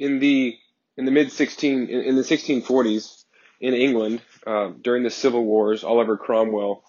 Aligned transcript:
in 0.00 0.18
the 0.18 0.58
in 0.96 1.04
the 1.04 1.12
mid 1.12 1.30
16 1.30 1.88
in, 1.88 2.00
in 2.00 2.16
the 2.16 2.22
1640s 2.22 3.24
in 3.60 3.74
England 3.74 4.22
uh, 4.46 4.70
during 4.80 5.04
the 5.04 5.10
Civil 5.10 5.44
Wars, 5.44 5.84
Oliver 5.84 6.16
Cromwell 6.16 6.82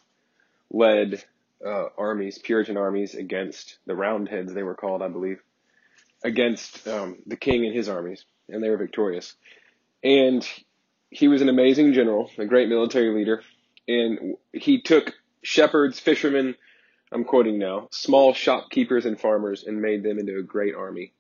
led 0.71 1.23
uh, 1.63 1.87
armies, 1.97 2.39
Puritan 2.39 2.77
armies, 2.77 3.13
against 3.13 3.77
the 3.85 3.95
Roundheads, 3.95 4.53
they 4.53 4.63
were 4.63 4.73
called, 4.73 5.01
I 5.01 5.09
believe, 5.09 5.41
against 6.23 6.87
um, 6.87 7.17
the 7.27 7.35
king 7.35 7.65
and 7.65 7.75
his 7.75 7.89
armies, 7.89 8.25
and 8.49 8.63
they 8.63 8.69
were 8.69 8.77
victorious. 8.77 9.35
And 10.03 10.47
he 11.09 11.27
was 11.27 11.41
an 11.41 11.49
amazing 11.49 11.93
general, 11.93 12.31
a 12.37 12.45
great 12.45 12.69
military 12.69 13.13
leader, 13.13 13.43
and 13.87 14.37
he 14.53 14.81
took 14.81 15.13
shepherds, 15.43 15.99
fishermen, 15.99 16.55
I'm 17.11 17.25
quoting 17.25 17.59
now, 17.59 17.89
small 17.91 18.33
shopkeepers 18.33 19.05
and 19.05 19.19
farmers, 19.19 19.65
and 19.65 19.81
made 19.81 20.03
them 20.03 20.17
into 20.17 20.39
a 20.39 20.43
great 20.43 20.73
army, 20.73 21.13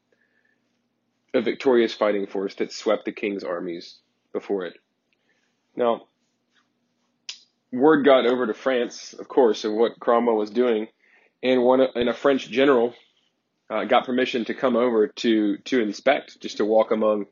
a 1.33 1.41
victorious 1.41 1.93
fighting 1.93 2.27
force 2.27 2.55
that 2.55 2.71
swept 2.73 3.05
the 3.05 3.11
king's 3.11 3.43
armies 3.43 3.97
before 4.33 4.65
it. 4.65 4.77
Now, 5.75 6.07
word 7.71 8.03
got 8.05 8.25
over 8.25 8.47
to 8.47 8.53
France, 8.53 9.13
of 9.13 9.27
course, 9.27 9.63
of 9.63 9.73
what 9.73 9.99
Cromwell 9.99 10.35
was 10.35 10.49
doing, 10.49 10.87
and 11.41 11.63
one 11.63 11.81
and 11.81 12.09
a 12.09 12.13
French 12.13 12.49
general 12.49 12.93
uh, 13.69 13.85
got 13.85 14.05
permission 14.05 14.45
to 14.45 14.53
come 14.53 14.75
over 14.75 15.07
to 15.07 15.57
to 15.57 15.81
inspect, 15.81 16.41
just 16.41 16.57
to 16.57 16.65
walk 16.65 16.91
among 16.91 17.25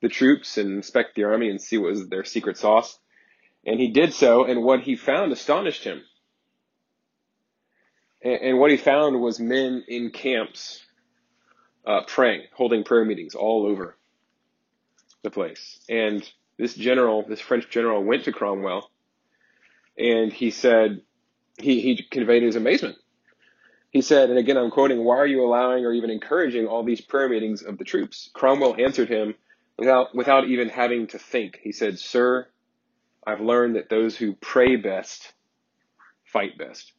the 0.00 0.08
troops 0.08 0.58
and 0.58 0.72
inspect 0.72 1.14
the 1.14 1.24
army 1.24 1.48
and 1.48 1.60
see 1.60 1.78
what 1.78 1.90
was 1.90 2.08
their 2.08 2.24
secret 2.24 2.56
sauce. 2.56 2.98
And 3.66 3.80
he 3.80 3.88
did 3.88 4.12
so, 4.12 4.44
and 4.44 4.62
what 4.62 4.80
he 4.80 4.96
found 4.96 5.32
astonished 5.32 5.84
him. 5.84 6.02
And, 8.22 8.40
and 8.40 8.58
what 8.58 8.70
he 8.70 8.76
found 8.76 9.20
was 9.20 9.40
men 9.40 9.84
in 9.88 10.10
camps 10.10 10.84
uh, 11.88 12.02
praying, 12.06 12.42
holding 12.54 12.84
prayer 12.84 13.04
meetings 13.04 13.34
all 13.34 13.66
over 13.66 13.96
the 15.22 15.30
place. 15.30 15.80
And 15.88 16.22
this 16.58 16.74
general, 16.74 17.24
this 17.26 17.40
French 17.40 17.70
general, 17.70 18.04
went 18.04 18.24
to 18.24 18.32
Cromwell 18.32 18.90
and 19.96 20.32
he 20.32 20.50
said, 20.50 21.00
he, 21.56 21.80
he 21.80 22.02
conveyed 22.10 22.42
his 22.42 22.56
amazement. 22.56 22.96
He 23.90 24.02
said, 24.02 24.28
and 24.28 24.38
again 24.38 24.58
I'm 24.58 24.70
quoting, 24.70 25.02
why 25.02 25.16
are 25.16 25.26
you 25.26 25.42
allowing 25.42 25.86
or 25.86 25.92
even 25.92 26.10
encouraging 26.10 26.66
all 26.66 26.84
these 26.84 27.00
prayer 27.00 27.28
meetings 27.28 27.62
of 27.62 27.78
the 27.78 27.84
troops? 27.84 28.30
Cromwell 28.34 28.76
answered 28.78 29.08
him 29.08 29.34
without, 29.78 30.14
without 30.14 30.46
even 30.46 30.68
having 30.68 31.06
to 31.08 31.18
think. 31.18 31.58
He 31.62 31.72
said, 31.72 31.98
Sir, 31.98 32.46
I've 33.26 33.40
learned 33.40 33.76
that 33.76 33.88
those 33.88 34.14
who 34.14 34.34
pray 34.34 34.76
best 34.76 35.32
fight 36.24 36.58
best. 36.58 36.92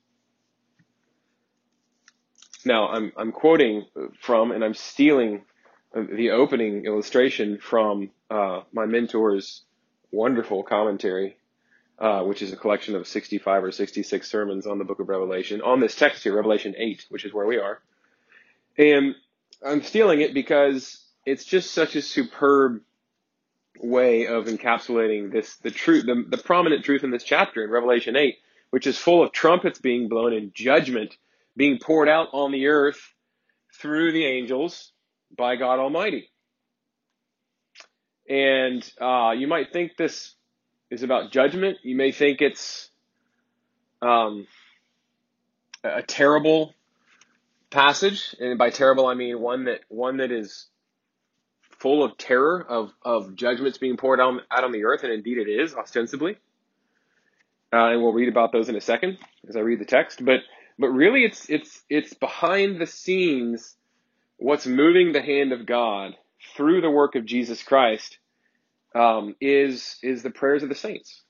Now, 2.66 2.90
I'm, 2.90 3.12
I'm 3.16 3.32
quoting 3.32 3.86
from 4.20 4.52
and 4.52 4.64
I'm 4.64 4.74
stealing 4.74 5.44
the 5.94 6.32
opening 6.32 6.86
illustration 6.86 7.58
from 7.58 8.12
uh, 8.30 8.62
my 8.72 8.86
mentor's 8.86 9.64
wonderful 10.12 10.64
commentary 10.64 11.38
uh, 12.00 12.24
which 12.24 12.42
is 12.42 12.54
a 12.54 12.56
collection 12.56 12.96
of 12.96 13.08
65 13.08 13.64
or 13.64 13.72
66 13.72 14.30
sermons 14.30 14.66
on 14.66 14.78
the 14.78 14.86
book 14.86 15.00
of 15.00 15.10
Revelation, 15.10 15.62
on 15.62 15.82
this 15.82 15.96
text 15.96 16.24
here, 16.24 16.34
Revelation 16.34 16.74
8, 16.78 17.06
which 17.10 17.26
is 17.26 17.34
where 17.34 17.46
we 17.46 17.58
are. 17.58 17.82
And 18.78 19.16
I'm 19.66 19.84
stealing 19.84 20.22
it 20.22 20.34
because 20.34 21.04
it's 21.26 21.44
just 21.44 21.72
such 21.72 21.98
a 21.98 22.02
superb 22.02 22.82
way 23.82 24.28
of 24.28 24.46
encapsulating 24.46 25.32
this, 25.32 25.58
the 25.58 25.72
truth, 25.72 26.06
the, 26.06 26.24
the 26.26 26.38
prominent 26.38 26.86
truth 26.86 27.04
in 27.04 27.12
this 27.12 27.24
chapter 27.24 27.66
in 27.66 27.70
Revelation 27.70 28.16
8, 28.16 28.38
which 28.70 28.88
is 28.88 28.98
full 28.98 29.22
of 29.22 29.34
trumpets 29.34 29.80
being 29.80 30.08
blown 30.08 30.34
and 30.34 30.54
judgment 30.54 31.18
being 31.56 31.80
poured 31.80 32.10
out 32.10 32.30
on 32.34 32.52
the 32.52 32.68
earth 32.68 33.00
through 33.80 34.12
the 34.12 34.26
angels 34.26 34.92
by 35.36 35.56
God 35.56 35.80
Almighty. 35.80 36.30
And 38.30 38.88
uh, 39.02 39.32
you 39.32 39.48
might 39.48 39.74
think 39.74 39.98
this 39.98 40.36
is 40.92 41.04
about 41.04 41.32
judgment. 41.32 41.78
You 41.84 41.96
may 41.96 42.12
think 42.12 42.42
it's 42.42 42.90
um, 44.02 44.48
a 45.84 46.04
terrible 46.04 46.74
passage, 47.70 48.36
and 48.40 48.58
by 48.58 48.70
terrible 48.70 49.08
I 49.08 49.14
mean 49.14 49.40
one 49.40 49.66
that 49.66 49.82
one 49.90 50.18
that 50.18 50.32
is 50.32 50.68
full 51.80 52.04
of 52.04 52.18
terror 52.18 52.66
of 52.68 52.92
of 53.04 53.36
judgments 53.36 53.78
being 53.78 53.98
poured 53.98 54.20
out, 54.20 54.42
out 54.52 54.64
on 54.64 54.72
the 54.72 54.86
earth, 54.86 55.04
and 55.04 55.12
indeed 55.12 55.38
it 55.38 55.50
is 55.50 55.74
ostensibly. 55.74 56.38
Uh, 57.72 57.92
and 57.92 58.02
we'll 58.02 58.14
read 58.14 58.30
about 58.30 58.52
those 58.52 58.68
in 58.68 58.76
a 58.76 58.82
second 58.82 59.18
as 59.48 59.56
I 59.56 59.60
read 59.60 59.80
the 59.80 59.86
text. 59.86 60.24
But 60.26 60.40
but 60.80 60.90
really, 60.90 61.26
it's 61.26 61.50
it's 61.50 61.84
it's 61.90 62.14
behind 62.14 62.80
the 62.80 62.88
scenes 62.88 63.76
what's 64.38 64.66
moving 64.66 65.12
the 65.12 65.22
hand 65.22 65.52
of 65.52 65.66
God 65.66 66.16
through 66.56 66.80
the 66.80 66.90
work 66.90 67.16
of 67.16 67.26
Jesus 67.26 67.62
Christ 67.62 68.18
um, 68.96 69.36
is 69.42 69.98
is 70.02 70.24
the 70.24 70.30
prayers 70.30 70.64
of 70.64 70.70
the 70.70 70.76
saints, 70.76 71.22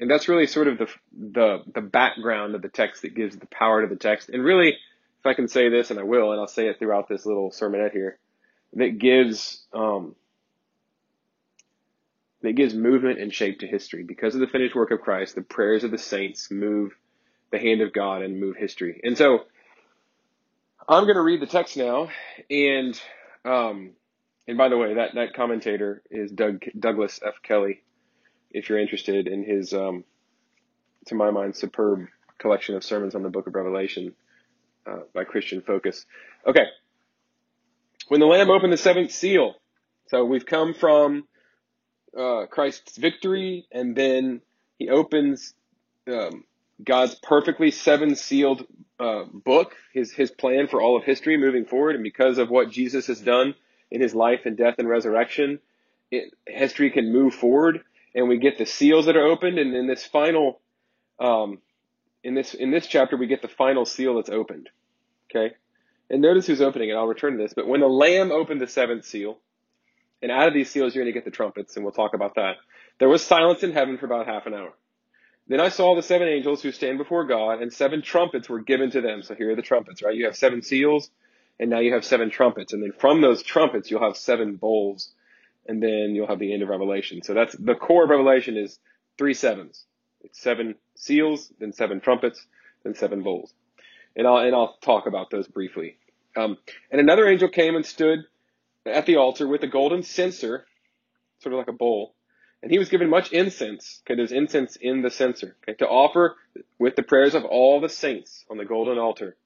and 0.00 0.10
that's 0.10 0.28
really 0.28 0.46
sort 0.46 0.66
of 0.66 0.78
the 0.78 0.88
the 1.12 1.58
the 1.74 1.82
background 1.82 2.54
of 2.54 2.62
the 2.62 2.70
text 2.70 3.02
that 3.02 3.14
gives 3.14 3.36
the 3.36 3.46
power 3.46 3.82
to 3.82 3.86
the 3.86 4.00
text. 4.00 4.30
And 4.30 4.42
really, 4.42 4.70
if 4.70 5.26
I 5.26 5.34
can 5.34 5.46
say 5.46 5.68
this, 5.68 5.90
and 5.90 6.00
I 6.00 6.04
will, 6.04 6.32
and 6.32 6.40
I'll 6.40 6.48
say 6.48 6.68
it 6.68 6.78
throughout 6.78 7.10
this 7.10 7.26
little 7.26 7.50
sermonette 7.50 7.92
here, 7.92 8.18
that 8.72 8.98
gives 8.98 9.62
um, 9.74 10.16
that 12.40 12.54
gives 12.54 12.74
movement 12.74 13.20
and 13.20 13.30
shape 13.30 13.60
to 13.60 13.66
history 13.66 14.04
because 14.04 14.34
of 14.34 14.40
the 14.40 14.46
finished 14.46 14.74
work 14.74 14.90
of 14.90 15.02
Christ. 15.02 15.34
The 15.34 15.42
prayers 15.42 15.84
of 15.84 15.90
the 15.90 15.98
saints 15.98 16.50
move 16.50 16.96
the 17.52 17.58
hand 17.58 17.80
of 17.80 17.92
God 17.92 18.22
and 18.22 18.40
move 18.40 18.56
history. 18.56 19.00
And 19.04 19.16
so, 19.16 19.44
I'm 20.88 21.04
going 21.04 21.14
to 21.14 21.22
read 21.22 21.40
the 21.40 21.46
text 21.46 21.76
now, 21.76 22.08
and 22.50 23.00
um, 23.44 23.92
and 24.46 24.58
by 24.58 24.68
the 24.68 24.76
way, 24.76 24.94
that, 24.94 25.14
that 25.14 25.34
commentator 25.34 26.02
is 26.10 26.30
Doug, 26.30 26.64
Douglas 26.78 27.20
F. 27.24 27.34
Kelly. 27.42 27.82
If 28.50 28.68
you're 28.68 28.78
interested 28.78 29.28
in 29.28 29.44
his, 29.44 29.72
um, 29.72 30.04
to 31.06 31.14
my 31.14 31.30
mind, 31.30 31.56
superb 31.56 32.06
collection 32.38 32.74
of 32.74 32.84
sermons 32.84 33.14
on 33.14 33.22
the 33.22 33.30
book 33.30 33.46
of 33.46 33.54
Revelation 33.54 34.14
uh, 34.86 35.00
by 35.14 35.24
Christian 35.24 35.62
Focus. 35.62 36.04
Okay. 36.46 36.66
When 38.08 38.20
the 38.20 38.26
Lamb 38.26 38.50
opened 38.50 38.72
the 38.72 38.76
seventh 38.76 39.12
seal, 39.12 39.54
so 40.08 40.24
we've 40.24 40.44
come 40.44 40.74
from 40.74 41.26
uh, 42.18 42.46
Christ's 42.50 42.98
victory, 42.98 43.66
and 43.70 43.96
then 43.96 44.42
he 44.78 44.90
opens 44.90 45.54
um, 46.08 46.44
God's 46.84 47.14
perfectly 47.16 47.70
seven 47.70 48.16
sealed 48.16 48.64
uh, 48.98 49.24
book, 49.32 49.74
his 49.92 50.12
his 50.12 50.30
plan 50.30 50.68
for 50.68 50.80
all 50.80 50.96
of 50.96 51.04
history 51.04 51.36
moving 51.36 51.64
forward, 51.64 51.94
and 51.94 52.04
because 52.04 52.38
of 52.38 52.50
what 52.50 52.70
Jesus 52.70 53.06
has 53.06 53.20
done 53.20 53.54
in 53.90 54.00
his 54.00 54.14
life 54.14 54.40
and 54.44 54.56
death 54.56 54.76
and 54.78 54.88
resurrection, 54.88 55.58
it, 56.10 56.32
history 56.46 56.90
can 56.90 57.12
move 57.12 57.34
forward, 57.34 57.80
and 58.14 58.28
we 58.28 58.38
get 58.38 58.58
the 58.58 58.66
seals 58.66 59.06
that 59.06 59.16
are 59.16 59.26
opened, 59.26 59.58
and 59.58 59.74
in 59.74 59.86
this 59.86 60.04
final, 60.04 60.60
um, 61.18 61.58
in 62.22 62.34
this 62.34 62.54
in 62.54 62.70
this 62.70 62.86
chapter, 62.86 63.16
we 63.16 63.26
get 63.26 63.42
the 63.42 63.48
final 63.48 63.84
seal 63.84 64.16
that's 64.16 64.30
opened. 64.30 64.68
Okay, 65.30 65.54
and 66.10 66.22
notice 66.22 66.46
who's 66.46 66.60
opening 66.60 66.90
it. 66.90 66.94
I'll 66.94 67.06
return 67.06 67.36
to 67.36 67.42
this, 67.42 67.54
but 67.54 67.66
when 67.66 67.80
the 67.80 67.88
Lamb 67.88 68.30
opened 68.30 68.60
the 68.60 68.66
seventh 68.66 69.04
seal, 69.04 69.38
and 70.20 70.30
out 70.30 70.48
of 70.48 70.54
these 70.54 70.70
seals 70.70 70.94
you're 70.94 71.04
going 71.04 71.12
to 71.12 71.18
get 71.18 71.24
the 71.24 71.36
trumpets, 71.36 71.76
and 71.76 71.84
we'll 71.84 71.92
talk 71.92 72.14
about 72.14 72.36
that. 72.36 72.56
There 72.98 73.08
was 73.08 73.24
silence 73.24 73.62
in 73.62 73.72
heaven 73.72 73.98
for 73.98 74.06
about 74.06 74.26
half 74.26 74.46
an 74.46 74.54
hour. 74.54 74.72
Then 75.52 75.60
I 75.60 75.68
saw 75.68 75.94
the 75.94 76.02
seven 76.02 76.28
angels 76.28 76.62
who 76.62 76.72
stand 76.72 76.98
before 76.98 77.24
God, 77.24 77.60
and 77.60 77.72
seven 77.72 78.00
trumpets 78.00 78.48
were 78.48 78.60
given 78.60 78.90
to 78.92 79.00
them. 79.00 79.22
So 79.22 79.34
here 79.34 79.50
are 79.50 79.56
the 79.56 79.62
trumpets, 79.62 80.02
right? 80.02 80.16
You 80.16 80.24
have 80.24 80.36
seven 80.36 80.62
seals 80.62 81.10
and 81.62 81.70
now 81.70 81.78
you 81.78 81.94
have 81.94 82.04
seven 82.04 82.30
trumpets, 82.30 82.72
and 82.72 82.82
then 82.82 82.92
from 82.98 83.20
those 83.20 83.42
trumpets 83.42 83.90
you'll 83.90 84.02
have 84.02 84.16
seven 84.16 84.56
bowls, 84.56 85.12
and 85.66 85.82
then 85.82 86.14
you'll 86.14 86.26
have 86.26 86.40
the 86.40 86.52
end 86.52 86.62
of 86.62 86.68
Revelation. 86.68 87.22
So 87.22 87.34
that's 87.34 87.54
the 87.56 87.74
core 87.74 88.04
of 88.04 88.10
Revelation 88.10 88.56
is 88.56 88.78
three 89.18 89.34
sevens. 89.34 89.84
It's 90.22 90.40
seven 90.40 90.74
seals, 90.96 91.52
then 91.60 91.72
seven 91.72 92.00
trumpets, 92.00 92.44
then 92.82 92.94
seven 92.94 93.22
bowls, 93.22 93.54
and 94.16 94.26
I'll 94.26 94.38
and 94.38 94.54
I'll 94.54 94.76
talk 94.80 95.06
about 95.06 95.30
those 95.30 95.46
briefly. 95.46 95.96
Um, 96.34 96.56
and 96.90 97.00
another 97.00 97.28
angel 97.28 97.48
came 97.48 97.76
and 97.76 97.84
stood 97.84 98.20
at 98.86 99.06
the 99.06 99.16
altar 99.16 99.46
with 99.46 99.62
a 99.62 99.68
golden 99.68 100.02
censer, 100.02 100.66
sort 101.40 101.52
of 101.52 101.58
like 101.58 101.68
a 101.68 101.72
bowl, 101.72 102.14
and 102.62 102.70
he 102.70 102.78
was 102.78 102.88
given 102.88 103.10
much 103.10 103.32
incense. 103.32 104.00
Okay, 104.04 104.14
there's 104.14 104.32
incense 104.32 104.76
in 104.76 105.02
the 105.02 105.10
censer. 105.10 105.56
Okay, 105.62 105.76
to 105.78 105.88
offer 105.88 106.36
with 106.78 106.96
the 106.96 107.02
prayers 107.02 107.34
of 107.34 107.44
all 107.44 107.80
the 107.80 107.88
saints 107.88 108.44
on 108.50 108.56
the 108.56 108.64
golden 108.64 108.98
altar 108.98 109.36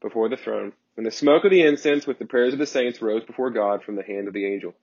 before 0.00 0.28
the 0.28 0.36
throne. 0.36 0.72
And 0.96 1.06
the 1.06 1.10
smoke 1.10 1.44
of 1.44 1.50
the 1.50 1.62
incense 1.62 2.06
with 2.06 2.18
the 2.18 2.26
prayers 2.26 2.52
of 2.52 2.58
the 2.58 2.66
saints 2.66 3.00
rose 3.00 3.24
before 3.24 3.50
God 3.50 3.82
from 3.82 3.96
the 3.96 4.02
hand 4.02 4.28
of 4.28 4.34
the 4.34 4.46
angel. 4.46 4.74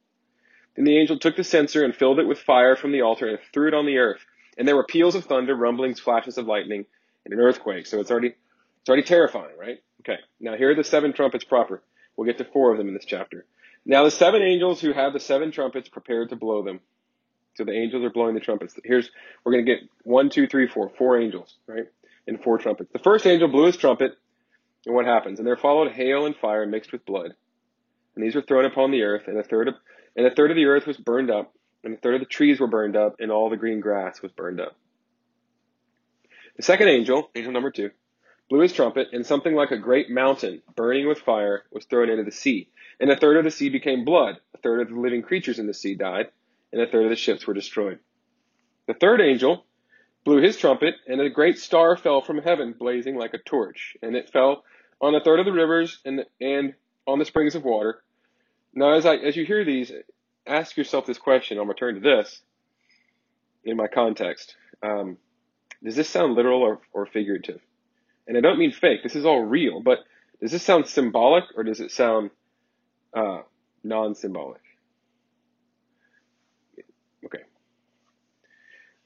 Then 0.76 0.86
the 0.86 0.98
angel 0.98 1.20
took 1.20 1.36
the 1.36 1.44
censer 1.44 1.84
and 1.84 1.96
filled 1.96 2.20
it 2.20 2.28
with 2.28 2.40
fire 2.40 2.76
from 2.76 2.92
the 2.92 3.02
altar 3.02 3.28
and 3.28 3.40
threw 3.54 3.68
it 3.68 3.74
on 3.74 3.86
the 3.86 3.98
earth. 3.98 4.26
And 4.58 4.68
there 4.68 4.76
were 4.76 4.86
peals 4.86 5.16
of 5.16 5.26
thunder, 5.26 5.56
rumblings, 5.56 6.00
flashes 6.00 6.38
of 6.38 6.48
lightning, 6.48 6.86
and 7.26 7.34
an 7.34 7.40
earthquake. 7.40 7.86
So 7.86 8.00
it's 8.00 8.12
already 8.12 8.36
it's 8.82 8.90
already 8.90 9.04
terrifying, 9.04 9.58
right? 9.58 9.78
Okay. 10.02 10.20
Now 10.40 10.56
here 10.56 10.72
are 10.72 10.76
the 10.76 10.84
seven 10.84 11.14
trumpets 11.14 11.44
proper. 11.44 11.82
We'll 12.16 12.28
get 12.28 12.38
to 12.40 12.46
four 12.46 12.72
of 12.72 12.78
them 12.78 12.88
in 12.88 12.94
this 12.94 13.06
chapter. 13.06 13.46
Now 13.86 14.04
the 14.04 14.12
seven 14.12 14.42
angels 14.42 14.82
who 14.82 14.94
have 14.94 15.14
the 15.14 15.20
seven 15.20 15.52
trumpets 15.52 15.90
prepared 15.90 16.30
to 16.30 16.36
blow 16.36 16.64
them. 16.64 16.80
So 17.60 17.66
the 17.66 17.74
angels 17.74 18.06
are 18.06 18.10
blowing 18.10 18.36
the 18.36 18.40
trumpets. 18.40 18.74
Here's 18.86 19.12
we're 19.44 19.52
gonna 19.52 19.66
get 19.66 19.80
one, 20.04 20.30
two, 20.30 20.48
three, 20.48 20.66
four, 20.66 20.90
four 20.98 21.20
angels, 21.20 21.58
right? 21.68 21.88
And 22.26 22.42
four 22.42 22.58
trumpets. 22.58 22.90
The 22.94 23.00
first 23.00 23.28
angel 23.28 23.50
blew 23.50 23.66
his 23.66 23.76
trumpet, 23.76 24.14
and 24.86 24.96
what 24.96 25.06
happens? 25.06 25.40
And 25.40 25.46
there 25.46 25.58
followed 25.58 25.92
hail 25.92 26.26
and 26.26 26.34
fire 26.38 26.66
mixed 26.66 26.94
with 26.94 27.06
blood. 27.06 27.36
and 28.16 28.24
these 28.24 28.34
were 28.34 28.42
thrown 28.42 28.64
upon 28.64 28.92
the 28.92 29.04
earth, 29.04 29.28
and 29.28 29.38
a 29.38 29.44
third 29.44 29.68
of 29.68 29.76
and 30.16 30.26
a 30.26 30.34
third 30.34 30.52
of 30.52 30.56
the 30.56 30.68
earth 30.68 30.88
was 30.88 30.96
burned 30.96 31.30
up, 31.30 31.54
and 31.84 31.94
a 31.94 31.98
third 31.98 32.16
of 32.16 32.22
the 32.22 32.26
trees 32.28 32.62
were 32.62 32.68
burned 32.68 32.96
up, 32.96 33.18
and 33.20 33.30
all 33.30 33.50
the 33.50 33.58
green 33.58 33.82
grass 33.82 34.22
was 34.22 34.32
burned 34.32 34.62
up. 34.62 34.78
The 36.56 36.64
second 36.64 36.88
angel, 36.88 37.30
angel 37.36 37.52
number 37.52 37.72
two, 37.72 37.92
blew 38.50 38.62
his 38.62 38.72
trumpet, 38.72 39.10
and 39.12 39.26
something 39.26 39.54
like 39.54 39.72
a 39.72 39.78
great 39.78 40.10
mountain, 40.10 40.62
burning 40.78 41.10
with 41.10 41.20
fire, 41.20 41.66
was 41.72 41.84
thrown 41.84 42.10
into 42.10 42.24
the 42.24 42.32
sea. 42.32 42.70
And 43.02 43.12
a 43.12 43.18
third 43.18 43.36
of 43.36 43.44
the 43.44 43.52
sea 43.52 43.68
became 43.68 44.06
blood, 44.06 44.38
a 44.54 44.58
third 44.60 44.80
of 44.80 44.88
the 44.88 45.00
living 45.00 45.24
creatures 45.24 45.60
in 45.60 45.68
the 45.68 45.74
sea 45.74 45.96
died, 45.96 46.30
and 46.72 46.82
a 46.82 46.88
third 46.88 47.06
of 47.06 47.10
the 47.10 47.16
ships 47.16 47.46
were 47.48 47.54
destroyed. 47.54 48.00
The 48.88 48.94
third 48.94 49.22
angel 49.22 49.66
blew 50.26 50.42
his 50.42 50.58
trumpet, 50.58 50.96
and 51.08 51.22
a 51.22 51.30
great 51.30 51.58
star 51.58 51.96
fell 51.98 52.22
from 52.22 52.40
heaven, 52.40 52.76
blazing 52.78 53.16
like 53.16 53.34
a 53.34 53.40
torch, 53.40 53.96
and 54.02 54.16
it 54.16 54.30
fell 54.30 54.64
on 55.02 55.16
a 55.16 55.24
third 55.24 55.40
of 55.40 55.46
the 55.46 55.52
rivers 55.52 56.00
and, 56.06 56.26
and 56.42 56.74
on 57.08 57.20
the 57.20 57.26
springs 57.26 57.56
of 57.56 57.64
water. 57.64 58.04
Now, 58.74 58.94
as 58.94 59.06
I 59.06 59.16
as 59.16 59.36
you 59.36 59.46
hear 59.46 59.66
these, 59.66 59.92
ask 60.46 60.78
yourself 60.78 61.06
this 61.06 61.18
question. 61.18 61.58
I'll 61.58 61.66
return 61.66 61.96
to 61.96 62.02
this 62.02 62.42
in 63.64 63.78
my 63.78 63.88
context. 63.88 64.56
Um, 64.84 65.18
does 65.84 65.96
this 65.96 66.10
sound 66.10 66.36
literal 66.36 66.62
or, 66.62 66.80
or 66.94 67.06
figurative? 67.06 67.62
And 68.28 68.38
I 68.38 68.42
don't 68.42 68.60
mean 68.60 68.72
fake. 68.72 69.02
This 69.04 69.16
is 69.16 69.26
all 69.26 69.44
real. 69.44 69.82
But 69.82 70.00
does 70.42 70.52
this 70.52 70.64
sound 70.64 70.88
symbolic 70.88 71.46
or 71.56 71.64
does 71.64 71.80
it 71.80 71.92
sound 71.92 72.32
uh, 73.14 73.42
non-symbolic? 73.84 74.62
Okay. 74.62 74.69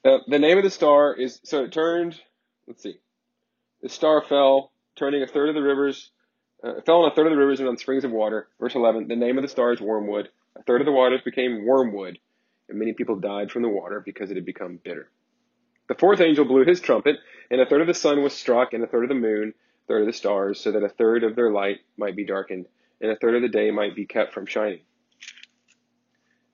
Uh, 0.06 0.18
the 0.28 0.40
name 0.40 0.58
of 0.58 0.64
the 0.64 0.70
star 0.70 1.14
is 1.14 1.40
so 1.44 1.64
it 1.64 1.72
turned. 1.72 2.20
Let's 2.68 2.84
see. 2.84 3.00
The 3.82 3.90
star 3.90 4.22
fell, 4.22 4.72
turning 4.96 5.24
a 5.24 5.28
third 5.28 5.50
of 5.50 5.56
the 5.56 5.62
rivers. 5.62 6.12
Uh, 6.64 6.82
fell 6.86 7.04
on 7.04 7.12
a 7.12 7.16
third 7.16 7.28
of 7.28 7.32
the 7.32 7.38
rivers 7.38 7.60
and 7.60 7.70
on 7.70 7.78
springs 7.78 8.04
of 8.04 8.12
water. 8.12 8.48
Verse 8.60 8.76
11. 8.76 9.08
The 9.08 9.16
name 9.16 9.38
of 9.38 9.42
the 9.42 9.48
star 9.50 9.72
is 9.72 9.82
wormwood. 9.82 10.30
A 10.58 10.64
third 10.64 10.82
of 10.82 10.86
the 10.86 10.92
waters 10.92 11.22
became 11.22 11.66
wormwood, 11.66 12.20
and 12.70 12.80
many 12.80 12.94
people 12.94 13.16
died 13.16 13.52
from 13.52 13.64
the 13.64 13.70
water 13.70 14.02
because 14.06 14.30
it 14.30 14.36
had 14.36 14.46
become 14.46 14.80
bitter. 14.84 15.10
The 15.88 15.96
fourth 15.96 16.22
angel 16.22 16.46
blew 16.46 16.64
his 16.64 16.80
trumpet, 16.80 17.18
and 17.50 17.60
a 17.60 17.66
third 17.66 17.82
of 17.82 17.88
the 17.88 17.94
sun 17.94 18.24
was 18.24 18.34
struck, 18.34 18.74
and 18.74 18.84
a 18.84 18.88
third 18.88 19.04
of 19.04 19.10
the 19.10 19.16
moon, 19.16 19.54
a 19.84 19.88
third 19.88 20.02
of 20.02 20.08
the 20.08 20.14
stars, 20.14 20.60
so 20.60 20.72
that 20.72 20.84
a 20.84 20.90
third 20.90 21.24
of 21.24 21.36
their 21.36 21.52
light 21.52 21.80
might 21.98 22.16
be 22.16 22.26
darkened, 22.26 22.68
and 23.02 23.12
a 23.12 23.16
third 23.16 23.36
of 23.36 23.42
the 23.42 23.50
day 23.50 23.72
might 23.72 23.96
be 23.96 24.06
kept 24.06 24.34
from 24.34 24.46
shining. 24.46 24.82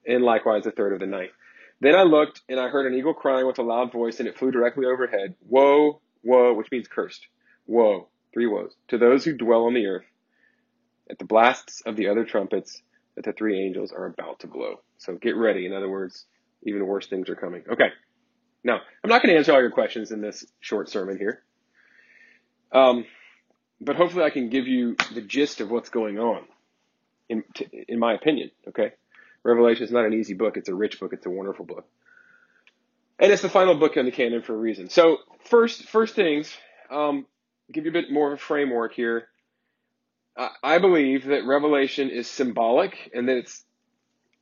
And 0.06 0.24
likewise 0.24 0.66
a 0.66 0.72
third 0.72 0.92
of 0.92 1.00
the 1.00 1.06
night. 1.06 1.30
Then 1.80 1.94
I 1.94 2.02
looked, 2.02 2.42
and 2.48 2.60
I 2.60 2.68
heard 2.68 2.86
an 2.86 2.98
eagle 2.98 3.14
crying 3.14 3.46
with 3.46 3.58
a 3.58 3.62
loud 3.62 3.90
voice, 3.92 4.20
and 4.20 4.28
it 4.28 4.38
flew 4.38 4.50
directly 4.50 4.86
overhead. 4.86 5.34
Woe, 5.48 6.00
woe, 6.22 6.52
which 6.54 6.70
means 6.70 6.88
cursed. 6.88 7.26
Woe, 7.66 8.08
three 8.34 8.46
woes, 8.46 8.74
to 8.88 8.98
those 8.98 9.24
who 9.24 9.36
dwell 9.36 9.64
on 9.64 9.74
the 9.74 9.86
earth, 9.86 10.04
at 11.08 11.18
the 11.18 11.24
blasts 11.24 11.82
of 11.86 11.96
the 11.96 12.08
other 12.08 12.24
trumpets 12.24 12.82
that 13.16 13.24
the 13.24 13.32
three 13.32 13.64
angels 13.64 13.92
are 13.92 14.06
about 14.06 14.40
to 14.40 14.46
blow. 14.46 14.80
So 14.98 15.14
get 15.14 15.36
ready. 15.36 15.66
In 15.66 15.72
other 15.72 15.88
words, 15.88 16.26
even 16.62 16.86
worse 16.86 17.06
things 17.06 17.28
are 17.28 17.34
coming. 17.36 17.62
Okay. 17.70 17.88
Now, 18.62 18.80
I'm 19.02 19.10
not 19.10 19.22
going 19.22 19.32
to 19.32 19.38
answer 19.38 19.52
all 19.52 19.60
your 19.60 19.70
questions 19.70 20.12
in 20.12 20.20
this 20.20 20.44
short 20.60 20.90
sermon 20.90 21.18
here. 21.18 21.42
Um, 22.72 23.06
but 23.80 23.96
hopefully 23.96 24.24
I 24.24 24.30
can 24.30 24.50
give 24.50 24.68
you 24.68 24.96
the 25.14 25.22
gist 25.22 25.60
of 25.60 25.70
what's 25.70 25.88
going 25.88 26.18
on, 26.18 26.44
in, 27.28 27.42
in 27.88 27.98
my 27.98 28.14
opinion, 28.14 28.50
okay? 28.68 28.92
Revelation 29.42 29.84
is 29.84 29.90
not 29.90 30.04
an 30.04 30.12
easy 30.12 30.34
book. 30.34 30.56
It's 30.56 30.68
a 30.68 30.74
rich 30.74 31.00
book. 31.00 31.12
It's 31.12 31.26
a 31.26 31.30
wonderful 31.30 31.64
book. 31.64 31.86
And 33.18 33.30
it's 33.32 33.42
the 33.42 33.48
final 33.48 33.74
book 33.74 33.96
in 33.96 34.06
the 34.06 34.12
canon 34.12 34.42
for 34.42 34.54
a 34.54 34.58
reason. 34.58 34.88
So 34.88 35.18
first, 35.44 35.84
first 35.84 36.14
things, 36.14 36.54
um, 36.90 37.26
give 37.70 37.84
you 37.84 37.90
a 37.90 37.92
bit 37.92 38.10
more 38.10 38.32
of 38.32 38.38
a 38.38 38.42
framework 38.42 38.94
here. 38.94 39.28
I, 40.36 40.50
I 40.62 40.78
believe 40.78 41.26
that 41.26 41.44
Revelation 41.44 42.10
is 42.10 42.26
symbolic 42.28 43.10
and 43.14 43.28
that 43.28 43.36
it's, 43.36 43.64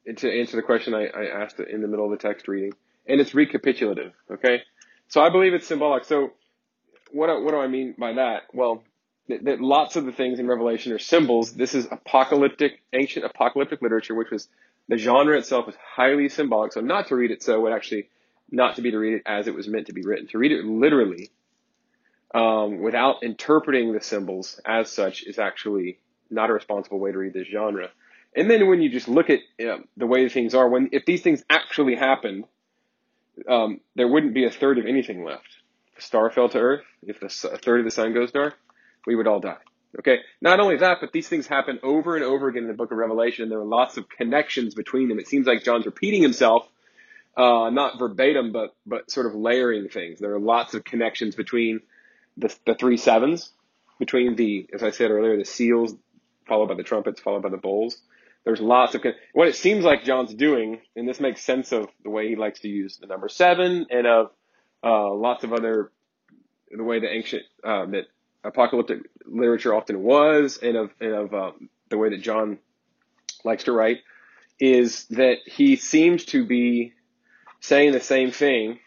and 0.07 0.17
to 0.19 0.41
answer 0.41 0.57
the 0.57 0.63
question 0.63 0.95
I, 0.95 1.07
I 1.07 1.43
asked 1.43 1.61
in 1.61 1.83
the 1.83 1.89
middle 1.89 2.07
of 2.07 2.11
the 2.13 2.17
text 2.17 2.49
reading, 2.49 2.73
and 3.07 3.21
it's 3.21 3.35
recapitulative. 3.35 4.13
Okay, 4.31 4.63
so 5.09 5.21
I 5.21 5.29
believe 5.29 5.53
it's 5.53 5.67
symbolic. 5.67 6.05
So 6.05 6.33
what 7.13 7.29
what 7.43 7.51
do 7.51 7.59
I 7.59 7.69
mean 7.69 7.95
by 7.99 8.15
that? 8.15 8.45
Well, 8.55 8.85
that, 9.29 9.45
that 9.45 9.61
lots 9.61 9.97
of 9.97 10.07
the 10.07 10.13
things 10.13 10.39
in 10.39 10.47
Revelation 10.47 10.93
are 10.93 10.99
symbols. 10.99 11.53
This 11.53 11.75
is 11.75 11.87
apocalyptic, 11.91 12.81
ancient 12.95 13.27
apocalyptic 13.27 13.83
literature, 13.83 14.15
which 14.15 14.31
was 14.31 14.49
the 14.89 14.97
genre 14.97 15.37
itself 15.37 15.69
is 15.69 15.75
highly 15.77 16.29
symbolic. 16.29 16.73
So 16.73 16.81
not 16.81 17.09
to 17.09 17.17
read 17.17 17.31
it 17.31 17.43
so 17.43 17.61
would 17.61 17.73
actually 17.73 18.09
not 18.51 18.77
to 18.77 18.83
be 18.83 18.91
to 18.91 18.99
read 18.99 19.15
it 19.15 19.23
as 19.27 19.47
it 19.47 19.55
was 19.55 19.69
meant 19.69 19.87
to 19.87 19.93
be 19.93 20.03
written. 20.03 20.27
To 20.29 20.39
read 20.39 20.53
it 20.53 20.65
literally, 20.65 21.31
um, 22.35 22.81
without 22.81 23.23
interpreting 23.23 23.93
the 23.93 24.01
symbols 24.01 24.61
as 24.65 24.91
such, 24.91 25.25
is 25.25 25.39
actually 25.39 25.99
not 26.31 26.51
a 26.51 26.53
responsible 26.53 26.99
way 26.99 27.13
to 27.13 27.19
read 27.19 27.35
this 27.35 27.49
genre. 27.49 27.91
And 28.35 28.51
then 28.51 28.69
when 28.69 28.81
you 28.81 28.91
just 28.91 29.09
look 29.09 29.31
at 29.31 29.41
you 29.59 29.67
know, 29.67 29.83
the 29.97 30.07
way 30.07 30.29
things 30.29 30.55
are, 30.55 30.69
when 30.69 30.91
if 30.93 31.05
these 31.05 31.23
things 31.23 31.45
actually 31.51 31.95
happened, 31.95 32.45
um, 33.49 33.81
there 33.95 34.09
wouldn't 34.09 34.35
be 34.35 34.45
a 34.45 34.51
third 34.51 34.79
of 34.79 34.87
anything 34.87 35.25
left. 35.25 35.49
If 35.93 35.99
a 35.99 36.03
star 36.07 36.31
fell 36.31 36.49
to 36.51 36.59
earth, 36.59 36.85
if 37.03 37.21
the, 37.21 37.27
a 37.53 37.59
third 37.59 37.81
of 37.81 37.85
the 37.85 37.91
sun 37.91 38.15
goes 38.15 38.33
dark, 38.33 38.55
we 39.07 39.15
would 39.15 39.27
all 39.27 39.41
die. 39.41 39.59
Okay. 39.99 40.19
Not 40.41 40.61
only 40.61 40.77
that, 40.77 40.99
but 41.01 41.13
these 41.13 41.29
things 41.29 41.47
happen 41.47 41.79
over 41.83 42.17
and 42.17 42.25
over 42.25 42.49
again 42.49 42.63
in 42.63 42.69
the 42.69 42.75
book 42.75 42.91
of 42.93 42.99
Revelation. 42.99 43.45
And 43.45 43.53
There 43.53 43.61
are 43.61 43.65
lots 43.65 43.97
of 43.97 44.09
connections 44.09 44.75
between 44.75 45.09
them. 45.09 45.19
It 45.19 45.29
seems 45.29 45.47
like 45.47 45.65
John's 45.65 45.87
repeating 45.87 46.23
himself, 46.23 46.69
uh, 47.37 47.71
not 47.71 47.99
verbatim, 47.99 48.53
but, 48.53 48.75
but 48.87 49.11
sort 49.11 49.27
of 49.27 49.35
layering 49.35 49.89
things. 49.89 50.19
There 50.21 50.35
are 50.35 50.41
lots 50.41 50.75
of 50.75 50.85
connections 50.85 51.35
between 51.35 51.81
the, 52.37 52.55
the 52.67 52.75
three 52.75 52.97
sevens, 52.97 53.51
between 53.99 54.37
the, 54.37 54.69
as 54.75 54.83
I 54.83 54.91
said 54.91 55.11
earlier, 55.11 55.37
the 55.37 55.45
seals, 55.45 55.95
followed 56.47 56.69
by 56.69 56.75
the 56.75 56.83
trumpets, 56.83 57.21
followed 57.21 57.43
by 57.43 57.51
the 57.51 57.57
bowls. 57.57 57.99
There's 58.45 58.61
lots 58.61 58.95
of 58.95 59.05
what 59.35 59.49
it 59.49 59.57
seems 59.57 59.85
like 59.85 60.05
John's 60.05 60.33
doing, 60.33 60.81
and 60.97 61.07
this 61.07 61.21
makes 61.21 61.43
sense 61.43 61.73
of 61.73 61.89
the 62.03 62.11
way 62.11 62.29
he 62.29 62.37
likes 62.37 62.61
to 62.61 62.69
use 62.69 62.97
the 62.97 63.07
number 63.07 63.29
seven 63.29 63.87
and 63.91 64.07
of 64.07 64.31
uh, 64.83 65.13
lots 65.13 65.45
of 65.45 65.53
other 65.53 65.93
the 66.71 66.83
way 66.83 67.01
the 67.01 67.09
ancient 67.09 67.43
uh, 67.65 67.87
that 67.87 68.07
apocalyptic 68.45 69.01
literature 69.27 69.75
often 69.75 70.03
was, 70.03 70.59
and 70.59 70.77
of 70.77 70.91
and 71.01 71.15
of 71.15 71.35
um, 71.35 71.69
the 71.89 71.99
way 71.99 72.11
that 72.11 72.23
John 72.23 72.59
likes 73.45 73.65
to 73.65 73.73
write, 73.73 73.99
is 74.61 75.05
that 75.07 75.39
he 75.47 75.77
seems 75.77 76.25
to 76.27 76.45
be 76.45 76.95
saying 77.61 77.93
the 77.93 78.01
same 78.01 78.31
thing 78.31 78.79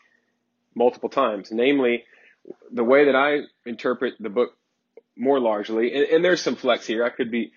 multiple 0.76 1.10
times. 1.10 1.52
Namely, 1.52 2.04
the 2.72 2.84
way 2.84 3.06
that 3.06 3.16
I 3.16 3.42
interpret 3.66 4.16
the 4.20 4.30
book 4.30 4.58
more 5.16 5.40
largely, 5.40 5.94
and, 5.94 6.04
and 6.06 6.26
there's 6.26 6.42
some 6.42 6.56
flex 6.56 6.88
here. 6.88 7.04
I 7.04 7.10
could 7.10 7.32
be 7.32 7.52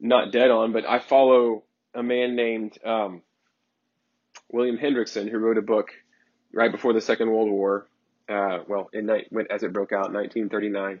not 0.00 0.32
dead 0.32 0.50
on, 0.50 0.72
but 0.72 0.86
I 0.86 0.98
follow 0.98 1.64
a 1.94 2.02
man 2.02 2.34
named 2.34 2.78
um, 2.84 3.22
William 4.50 4.76
Hendriksen 4.78 5.30
who 5.30 5.38
wrote 5.38 5.58
a 5.58 5.62
book 5.62 5.90
right 6.52 6.70
before 6.70 6.92
the 6.92 7.00
Second 7.00 7.30
World 7.30 7.50
War. 7.50 7.86
Uh, 8.28 8.60
well, 8.66 8.88
in 8.92 9.10
as 9.10 9.62
it 9.62 9.72
broke 9.72 9.92
out, 9.92 10.12
1939, 10.12 11.00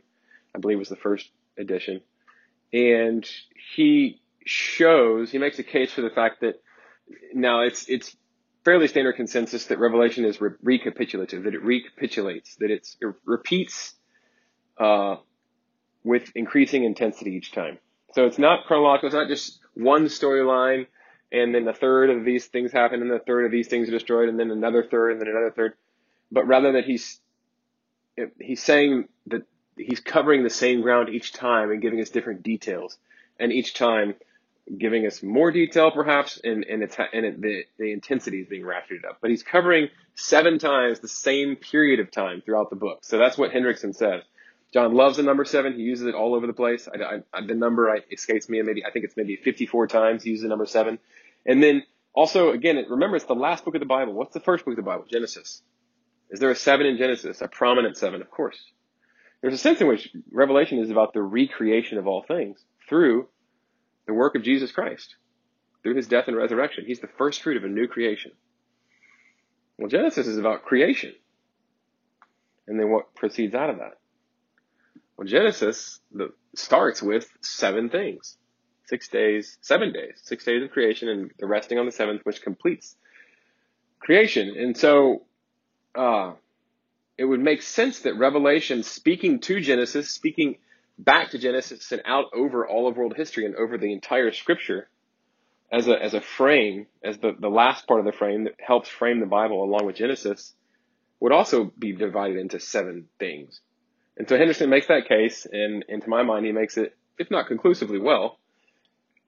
I 0.54 0.58
believe 0.58 0.78
was 0.78 0.88
the 0.88 0.96
first 0.96 1.30
edition, 1.58 2.00
and 2.72 3.28
he 3.74 4.20
shows 4.46 5.30
he 5.30 5.38
makes 5.38 5.58
a 5.58 5.62
case 5.62 5.92
for 5.92 6.02
the 6.02 6.10
fact 6.10 6.40
that 6.42 6.60
now 7.34 7.62
it's 7.62 7.88
it's 7.88 8.16
fairly 8.64 8.88
standard 8.88 9.14
consensus 9.14 9.66
that 9.66 9.78
Revelation 9.78 10.24
is 10.24 10.40
re- 10.40 10.50
recapitulative, 10.62 11.44
that 11.44 11.54
it 11.54 11.62
recapitulates, 11.62 12.56
that 12.56 12.70
it 12.70 12.86
repeats 13.24 13.94
uh, 14.78 15.16
with 16.02 16.30
increasing 16.34 16.84
intensity 16.84 17.32
each 17.32 17.52
time. 17.52 17.78
So 18.14 18.26
it's 18.26 18.38
not 18.38 18.66
chronological. 18.66 19.08
It's 19.08 19.14
not 19.14 19.28
just 19.28 19.60
one 19.74 20.06
storyline 20.06 20.86
and 21.32 21.54
then 21.54 21.66
a 21.66 21.74
third 21.74 22.10
of 22.10 22.24
these 22.24 22.46
things 22.46 22.72
happen 22.72 23.02
and 23.02 23.10
a 23.10 23.18
third 23.18 23.44
of 23.44 23.50
these 23.50 23.68
things 23.68 23.88
are 23.88 23.92
destroyed 23.92 24.28
and 24.28 24.38
then 24.38 24.50
another 24.50 24.84
third 24.84 25.12
and 25.12 25.20
then 25.20 25.28
another 25.28 25.50
third. 25.50 25.74
But 26.30 26.46
rather 26.46 26.72
that 26.72 26.84
he's, 26.84 27.20
he's 28.40 28.62
saying 28.62 29.08
that 29.26 29.42
he's 29.76 30.00
covering 30.00 30.42
the 30.42 30.50
same 30.50 30.82
ground 30.82 31.08
each 31.08 31.32
time 31.32 31.70
and 31.70 31.80
giving 31.82 32.00
us 32.00 32.10
different 32.10 32.42
details 32.42 32.96
and 33.38 33.52
each 33.52 33.74
time 33.74 34.14
giving 34.78 35.06
us 35.06 35.22
more 35.22 35.50
detail 35.50 35.90
perhaps 35.90 36.40
and, 36.42 36.64
and 36.64 36.82
it's, 36.82 36.96
and 36.98 37.26
it, 37.26 37.40
the, 37.40 37.64
the 37.78 37.92
intensity 37.92 38.40
is 38.40 38.48
being 38.48 38.62
ratcheted 38.62 39.04
up. 39.08 39.18
But 39.20 39.30
he's 39.30 39.42
covering 39.42 39.88
seven 40.14 40.58
times 40.58 41.00
the 41.00 41.08
same 41.08 41.56
period 41.56 42.00
of 42.00 42.10
time 42.10 42.40
throughout 42.40 42.70
the 42.70 42.76
book. 42.76 43.00
So 43.02 43.18
that's 43.18 43.36
what 43.36 43.50
Hendriksen 43.50 43.94
says. 43.94 44.22
John 44.72 44.94
loves 44.94 45.18
the 45.18 45.22
number 45.22 45.44
seven. 45.44 45.74
He 45.74 45.82
uses 45.82 46.06
it 46.06 46.14
all 46.14 46.34
over 46.34 46.46
the 46.46 46.52
place. 46.52 46.88
I, 46.88 47.20
I, 47.32 47.46
the 47.46 47.54
number 47.54 47.96
escapes 48.10 48.48
me. 48.48 48.60
Maybe 48.62 48.84
I 48.84 48.90
think 48.90 49.04
it's 49.04 49.16
maybe 49.16 49.36
54 49.36 49.86
times 49.86 50.24
he 50.24 50.30
uses 50.30 50.42
the 50.42 50.48
number 50.48 50.66
seven. 50.66 50.98
And 51.46 51.62
then 51.62 51.84
also, 52.12 52.50
again, 52.50 52.84
remember 52.88 53.16
it's 53.16 53.26
the 53.26 53.34
last 53.34 53.64
book 53.64 53.74
of 53.74 53.80
the 53.80 53.86
Bible. 53.86 54.14
What's 54.14 54.34
the 54.34 54.40
first 54.40 54.64
book 54.64 54.72
of 54.72 54.76
the 54.76 54.82
Bible? 54.82 55.04
Genesis. 55.08 55.62
Is 56.30 56.40
there 56.40 56.50
a 56.50 56.56
seven 56.56 56.86
in 56.86 56.96
Genesis? 56.96 57.40
A 57.40 57.48
prominent 57.48 57.96
seven, 57.96 58.20
of 58.20 58.30
course. 58.30 58.58
There's 59.44 59.52
a 59.52 59.58
sense 59.58 59.82
in 59.82 59.88
which 59.88 60.08
Revelation 60.32 60.78
is 60.78 60.88
about 60.88 61.12
the 61.12 61.20
recreation 61.20 61.98
of 61.98 62.06
all 62.06 62.24
things 62.26 62.64
through 62.88 63.28
the 64.06 64.14
work 64.14 64.36
of 64.36 64.42
Jesus 64.42 64.72
Christ, 64.72 65.16
through 65.82 65.96
his 65.96 66.06
death 66.06 66.28
and 66.28 66.34
resurrection. 66.34 66.84
He's 66.86 67.00
the 67.00 67.10
first 67.18 67.42
fruit 67.42 67.58
of 67.58 67.64
a 67.64 67.68
new 67.68 67.86
creation. 67.86 68.32
Well, 69.76 69.90
Genesis 69.90 70.26
is 70.28 70.38
about 70.38 70.62
creation. 70.62 71.12
And 72.66 72.80
then 72.80 72.90
what 72.90 73.14
proceeds 73.14 73.54
out 73.54 73.68
of 73.68 73.80
that? 73.80 73.98
Well, 75.18 75.28
Genesis 75.28 76.00
the, 76.10 76.32
starts 76.56 77.02
with 77.02 77.28
seven 77.42 77.90
things. 77.90 78.38
Six 78.86 79.08
days, 79.08 79.58
seven 79.60 79.92
days, 79.92 80.22
six 80.22 80.46
days 80.46 80.62
of 80.62 80.70
creation, 80.70 81.10
and 81.10 81.30
the 81.38 81.46
resting 81.46 81.78
on 81.78 81.84
the 81.84 81.92
seventh, 81.92 82.22
which 82.24 82.40
completes 82.40 82.96
creation. 84.00 84.54
And 84.56 84.74
so, 84.74 85.26
uh, 85.94 86.32
it 87.16 87.24
would 87.24 87.40
make 87.40 87.62
sense 87.62 88.00
that 88.00 88.14
Revelation, 88.14 88.82
speaking 88.82 89.40
to 89.40 89.60
Genesis, 89.60 90.10
speaking 90.10 90.56
back 90.98 91.30
to 91.30 91.38
Genesis 91.38 91.90
and 91.92 92.02
out 92.04 92.26
over 92.34 92.66
all 92.66 92.88
of 92.88 92.96
world 92.96 93.14
history 93.16 93.46
and 93.46 93.56
over 93.56 93.78
the 93.78 93.92
entire 93.92 94.32
scripture 94.32 94.88
as 95.72 95.88
a, 95.88 96.00
as 96.00 96.14
a 96.14 96.20
frame, 96.20 96.86
as 97.02 97.18
the, 97.18 97.32
the 97.38 97.48
last 97.48 97.86
part 97.86 98.00
of 98.00 98.06
the 98.06 98.12
frame 98.12 98.44
that 98.44 98.54
helps 98.58 98.88
frame 98.88 99.20
the 99.20 99.26
Bible 99.26 99.62
along 99.62 99.86
with 99.86 99.96
Genesis, 99.96 100.52
would 101.20 101.32
also 101.32 101.64
be 101.78 101.92
divided 101.92 102.36
into 102.36 102.60
seven 102.60 103.08
things. 103.18 103.60
And 104.16 104.28
so 104.28 104.36
Henderson 104.36 104.70
makes 104.70 104.86
that 104.88 105.08
case, 105.08 105.46
and, 105.50 105.84
and 105.88 106.02
to 106.02 106.08
my 106.08 106.22
mind, 106.22 106.46
he 106.46 106.52
makes 106.52 106.76
it, 106.76 106.96
if 107.18 107.30
not 107.30 107.48
conclusively 107.48 107.98
well. 107.98 108.38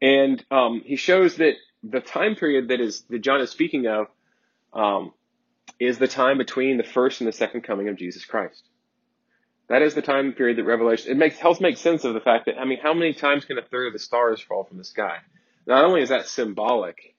And 0.01 0.45
um, 0.51 0.83
he 0.85 0.97
shows 0.97 1.37
that 1.37 1.55
the 1.83 2.01
time 2.01 2.37
period 2.37 2.69
that 2.69 2.81
is 2.81 3.03
that 3.11 3.21
John 3.21 3.41
is 3.41 3.51
speaking 3.51 3.87
of 3.87 4.07
um, 4.73 5.13
is 5.79 5.99
the 5.99 6.09
time 6.09 6.39
between 6.39 6.77
the 6.77 6.85
first 6.85 7.21
and 7.21 7.29
the 7.29 7.33
second 7.33 7.63
coming 7.63 7.89
of 7.89 7.97
Jesus 7.97 8.25
Christ. 8.25 8.63
That 9.69 9.83
is 9.83 9.95
the 9.95 10.03
time 10.03 10.33
period 10.33 10.59
that 10.59 10.65
Revelation, 10.65 11.11
it 11.11 11.17
makes, 11.17 11.39
helps 11.39 11.61
make 11.61 11.77
sense 11.77 12.05
of 12.05 12.15
the 12.15 12.21
fact 12.21 12.47
that, 12.47 12.59
I 12.59 12.65
mean, 12.65 12.79
how 12.81 12.95
many 12.95 13.13
times 13.13 13.45
can 13.45 13.59
a 13.59 13.63
third 13.63 13.89
of 13.89 13.93
the 13.93 13.99
stars 13.99 14.41
fall 14.41 14.65
from 14.65 14.79
the 14.79 14.85
sky? 14.85 15.19
Not 15.67 15.85
only 15.85 16.03
is 16.03 16.11
that 16.11 16.29
symbolic, 16.29 17.15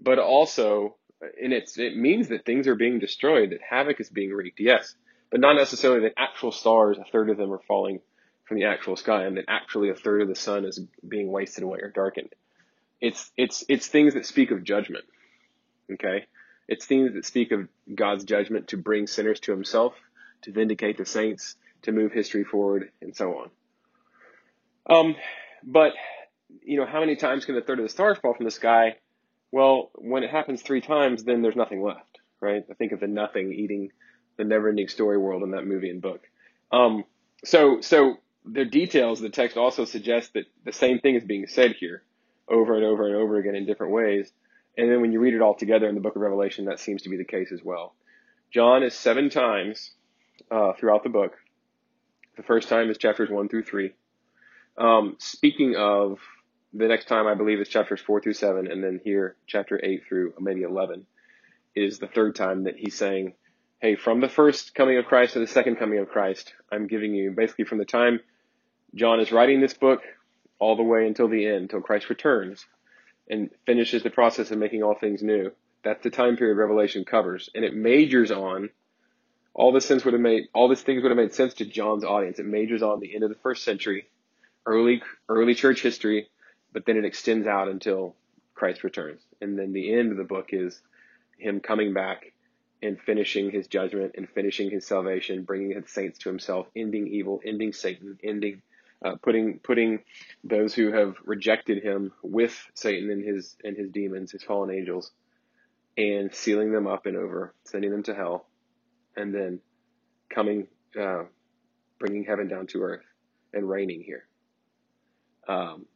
but 0.00 0.18
also, 0.18 0.96
and 1.40 1.52
it's, 1.52 1.78
it 1.78 1.96
means 1.96 2.28
that 2.28 2.44
things 2.44 2.66
are 2.66 2.74
being 2.74 2.98
destroyed, 2.98 3.50
that 3.50 3.60
havoc 3.68 4.00
is 4.00 4.10
being 4.10 4.30
wreaked, 4.30 4.58
yes, 4.58 4.94
but 5.30 5.40
not 5.40 5.54
necessarily 5.54 6.00
that 6.00 6.14
actual 6.16 6.50
stars, 6.50 6.98
a 6.98 7.04
third 7.04 7.30
of 7.30 7.36
them 7.36 7.52
are 7.52 7.60
falling 7.68 8.00
from 8.44 8.56
the 8.58 8.64
actual 8.64 8.96
sky 8.96 9.24
and 9.24 9.36
that 9.36 9.44
actually 9.46 9.90
a 9.90 9.94
third 9.94 10.22
of 10.22 10.28
the 10.28 10.34
sun 10.34 10.64
is 10.64 10.80
being 11.06 11.30
wasted 11.30 11.62
away 11.62 11.78
or 11.80 11.90
darkened. 11.90 12.34
It's, 13.00 13.30
it's, 13.36 13.64
it's 13.68 13.86
things 13.86 14.14
that 14.14 14.26
speak 14.26 14.50
of 14.50 14.64
judgment. 14.64 15.04
Okay. 15.92 16.26
It's 16.68 16.86
themes 16.86 17.14
that 17.14 17.24
speak 17.24 17.50
of 17.52 17.68
God's 17.92 18.24
judgment 18.24 18.68
to 18.68 18.76
bring 18.76 19.06
sinners 19.06 19.40
to 19.40 19.52
himself, 19.52 19.94
to 20.42 20.52
vindicate 20.52 20.98
the 20.98 21.06
saints, 21.06 21.56
to 21.82 21.92
move 21.92 22.12
history 22.12 22.44
forward, 22.44 22.90
and 23.00 23.16
so 23.16 23.38
on. 23.38 23.50
Um, 24.90 25.16
but, 25.64 25.92
you 26.62 26.78
know, 26.78 26.86
how 26.86 27.00
many 27.00 27.16
times 27.16 27.44
can 27.44 27.56
a 27.56 27.62
third 27.62 27.78
of 27.78 27.84
the 27.84 27.88
stars 27.88 28.18
fall 28.18 28.34
from 28.34 28.44
the 28.44 28.50
sky? 28.50 28.96
Well, 29.50 29.90
when 29.94 30.22
it 30.22 30.30
happens 30.30 30.62
three 30.62 30.80
times, 30.80 31.24
then 31.24 31.42
there's 31.42 31.56
nothing 31.56 31.82
left, 31.82 32.18
right? 32.40 32.64
I 32.70 32.74
think 32.74 32.92
of 32.92 33.00
the 33.00 33.06
nothing 33.06 33.52
eating 33.52 33.90
the 34.36 34.44
never 34.44 34.68
ending 34.68 34.88
story 34.88 35.18
world 35.18 35.42
in 35.42 35.52
that 35.52 35.66
movie 35.66 35.90
and 35.90 36.02
book. 36.02 36.28
Um, 36.70 37.04
so, 37.44 37.80
so 37.80 38.18
the 38.44 38.64
details 38.64 39.20
the 39.20 39.30
text 39.30 39.56
also 39.56 39.84
suggest 39.84 40.34
that 40.34 40.44
the 40.64 40.72
same 40.72 41.00
thing 41.00 41.14
is 41.14 41.24
being 41.24 41.46
said 41.46 41.72
here 41.72 42.02
over 42.48 42.74
and 42.76 42.84
over 42.84 43.06
and 43.06 43.16
over 43.16 43.38
again 43.38 43.54
in 43.54 43.66
different 43.66 43.92
ways. 43.92 44.30
And 44.78 44.88
then 44.88 45.00
when 45.00 45.10
you 45.10 45.18
read 45.18 45.34
it 45.34 45.42
all 45.42 45.54
together 45.54 45.88
in 45.88 45.96
the 45.96 46.00
book 46.00 46.14
of 46.14 46.22
Revelation, 46.22 46.66
that 46.66 46.78
seems 46.78 47.02
to 47.02 47.08
be 47.08 47.16
the 47.16 47.24
case 47.24 47.50
as 47.52 47.64
well. 47.64 47.94
John 48.52 48.84
is 48.84 48.94
seven 48.94 49.28
times 49.28 49.90
uh, 50.52 50.72
throughout 50.74 51.02
the 51.02 51.10
book. 51.10 51.36
The 52.36 52.44
first 52.44 52.68
time 52.68 52.88
is 52.88 52.96
chapters 52.96 53.28
one 53.28 53.48
through 53.48 53.64
three. 53.64 53.94
Um, 54.78 55.16
speaking 55.18 55.74
of 55.76 56.20
the 56.72 56.86
next 56.86 57.08
time, 57.08 57.26
I 57.26 57.34
believe 57.34 57.58
is 57.58 57.68
chapters 57.68 58.00
four 58.00 58.20
through 58.20 58.34
seven, 58.34 58.70
and 58.70 58.82
then 58.82 59.00
here 59.02 59.34
chapter 59.48 59.80
eight 59.84 60.04
through 60.08 60.34
maybe 60.38 60.62
eleven 60.62 61.06
is 61.74 61.98
the 61.98 62.06
third 62.06 62.36
time 62.36 62.62
that 62.62 62.76
he's 62.76 62.94
saying, 62.94 63.34
"Hey, 63.80 63.96
from 63.96 64.20
the 64.20 64.28
first 64.28 64.76
coming 64.76 64.96
of 64.96 65.06
Christ 65.06 65.32
to 65.32 65.40
the 65.40 65.48
second 65.48 65.76
coming 65.76 65.98
of 65.98 66.08
Christ, 66.08 66.54
I'm 66.70 66.86
giving 66.86 67.14
you 67.14 67.32
basically 67.32 67.64
from 67.64 67.78
the 67.78 67.84
time 67.84 68.20
John 68.94 69.18
is 69.18 69.32
writing 69.32 69.60
this 69.60 69.74
book 69.74 70.02
all 70.60 70.76
the 70.76 70.84
way 70.84 71.04
until 71.06 71.26
the 71.26 71.46
end, 71.46 71.62
until 71.62 71.80
Christ 71.80 72.08
returns." 72.08 72.64
And 73.28 73.50
finishes 73.66 74.02
the 74.02 74.10
process 74.10 74.50
of 74.50 74.58
making 74.58 74.82
all 74.82 74.94
things 74.94 75.22
new. 75.22 75.52
That's 75.84 76.02
the 76.02 76.10
time 76.10 76.36
period 76.36 76.56
Revelation 76.56 77.04
covers, 77.04 77.48
and 77.54 77.64
it 77.64 77.74
majors 77.74 78.30
on 78.30 78.70
all 79.54 79.72
this 79.72 79.86
sense 79.86 80.04
would 80.04 80.14
have 80.14 80.20
made 80.20 80.48
all 80.54 80.68
these 80.68 80.82
things 80.82 81.02
would 81.02 81.10
have 81.10 81.18
made 81.18 81.34
sense 81.34 81.54
to 81.54 81.64
John's 81.64 82.04
audience. 82.04 82.38
It 82.38 82.46
majors 82.46 82.82
on 82.82 83.00
the 83.00 83.14
end 83.14 83.24
of 83.24 83.30
the 83.30 83.36
first 83.42 83.64
century, 83.64 84.06
early 84.66 85.02
early 85.28 85.54
church 85.54 85.82
history, 85.82 86.28
but 86.72 86.86
then 86.86 86.96
it 86.96 87.04
extends 87.04 87.46
out 87.46 87.68
until 87.68 88.14
Christ 88.54 88.84
returns, 88.84 89.20
and 89.40 89.58
then 89.58 89.72
the 89.72 89.92
end 89.92 90.10
of 90.10 90.16
the 90.16 90.24
book 90.24 90.48
is 90.52 90.80
him 91.38 91.60
coming 91.60 91.92
back 91.92 92.32
and 92.82 93.00
finishing 93.00 93.50
his 93.50 93.66
judgment 93.66 94.12
and 94.16 94.28
finishing 94.28 94.70
his 94.70 94.86
salvation, 94.86 95.42
bringing 95.42 95.72
his 95.72 95.90
saints 95.90 96.18
to 96.20 96.28
himself, 96.28 96.66
ending 96.76 97.08
evil, 97.08 97.40
ending 97.44 97.72
Satan, 97.72 98.18
ending 98.22 98.62
uh, 99.04 99.14
putting 99.22 99.58
putting 99.60 100.00
those 100.44 100.74
who 100.74 100.92
have 100.92 101.14
rejected 101.24 101.82
him 101.82 102.12
with 102.22 102.54
Satan 102.74 103.10
and 103.10 103.24
his 103.24 103.56
and 103.62 103.76
his 103.76 103.90
demons, 103.90 104.32
his 104.32 104.42
fallen 104.42 104.70
angels, 104.70 105.12
and 105.96 106.34
sealing 106.34 106.72
them 106.72 106.86
up 106.86 107.06
and 107.06 107.16
over, 107.16 107.54
sending 107.64 107.90
them 107.90 108.02
to 108.04 108.14
hell, 108.14 108.46
and 109.16 109.34
then 109.34 109.60
coming, 110.28 110.66
uh, 111.00 111.24
bringing 111.98 112.24
heaven 112.24 112.48
down 112.48 112.66
to 112.68 112.82
earth 112.82 113.04
and 113.52 113.68
reigning 113.68 114.02
here. 114.02 114.26
Um, 115.46 115.86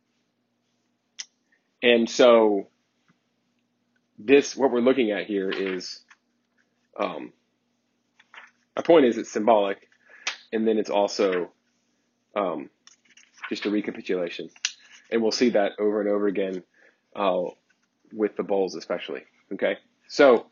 and 1.83 2.09
so 2.09 2.69
this 4.19 4.57
what 4.57 4.71
we're 4.71 4.81
looking 4.81 5.11
at 5.11 5.27
here 5.27 5.51
is 5.51 6.01
um, 6.99 7.33
my 8.77 8.83
point 8.83 9.07
is 9.07 9.19
it's 9.19 9.31
symbolic 9.31 9.89
and 10.53 10.67
then 10.67 10.79
it's 10.79 10.91
also 10.91 11.51
um, 12.37 12.71
just 13.49 13.67
a 13.67 13.71
recapitulation. 13.71 14.51
And 15.11 15.23
we'll 15.23 15.33
see 15.33 15.51
that 15.51 15.73
over 15.79 16.01
and 16.01 16.09
over 16.09 16.27
again 16.27 16.63
uh, 17.15 17.43
with 18.13 18.37
the 18.37 18.43
bowls, 18.43 18.75
especially. 18.75 19.23
Okay, 19.53 19.77
so 20.09 20.47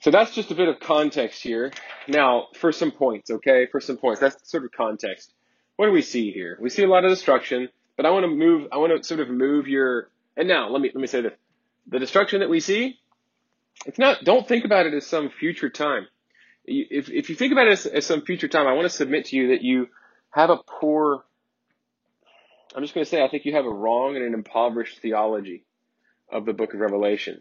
so 0.00 0.10
that's 0.10 0.34
just 0.34 0.50
a 0.50 0.54
bit 0.54 0.68
of 0.68 0.80
context 0.80 1.42
here. 1.42 1.72
Now, 2.08 2.48
for 2.56 2.72
some 2.72 2.90
points, 2.90 3.30
okay, 3.30 3.66
for 3.72 3.80
some 3.80 3.96
points, 3.96 4.20
that's 4.20 4.50
sort 4.50 4.64
of 4.64 4.72
context. 4.72 5.32
What 5.76 5.86
do 5.86 5.92
we 5.92 6.02
see 6.02 6.30
here? 6.30 6.58
We 6.60 6.68
see 6.68 6.82
a 6.82 6.86
lot 6.86 7.04
of 7.04 7.10
destruction, 7.10 7.70
but 7.96 8.04
I 8.04 8.10
want 8.10 8.24
to 8.24 8.28
move. 8.28 8.68
I 8.70 8.76
want 8.76 8.92
to 8.96 9.02
sort 9.02 9.20
of 9.20 9.30
move 9.30 9.66
your. 9.66 10.10
And 10.36 10.46
now, 10.46 10.68
let 10.68 10.82
me 10.82 10.90
let 10.94 11.00
me 11.00 11.06
say 11.06 11.22
this: 11.22 11.32
the 11.86 11.98
destruction 11.98 12.40
that 12.40 12.50
we 12.50 12.60
see, 12.60 12.98
it's 13.86 13.98
not. 13.98 14.24
Don't 14.24 14.46
think 14.46 14.66
about 14.66 14.84
it 14.84 14.94
as 14.94 15.06
some 15.06 15.30
future 15.30 15.70
time. 15.70 16.06
If 16.66 17.08
if 17.08 17.30
you 17.30 17.36
think 17.36 17.52
about 17.52 17.68
it 17.68 17.72
as, 17.72 17.86
as 17.86 18.06
some 18.06 18.22
future 18.22 18.48
time, 18.48 18.66
I 18.66 18.74
want 18.74 18.84
to 18.84 18.94
submit 18.94 19.26
to 19.26 19.36
you 19.36 19.48
that 19.48 19.62
you 19.62 19.88
have 20.30 20.50
a 20.50 20.58
poor 20.58 21.24
I'm 22.74 22.82
just 22.82 22.94
going 22.94 23.04
to 23.04 23.10
say, 23.10 23.22
I 23.22 23.28
think 23.28 23.44
you 23.44 23.54
have 23.54 23.66
a 23.66 23.70
wrong 23.70 24.16
and 24.16 24.24
an 24.24 24.34
impoverished 24.34 24.98
theology 25.00 25.64
of 26.30 26.44
the 26.44 26.52
book 26.52 26.74
of 26.74 26.80
Revelation. 26.80 27.40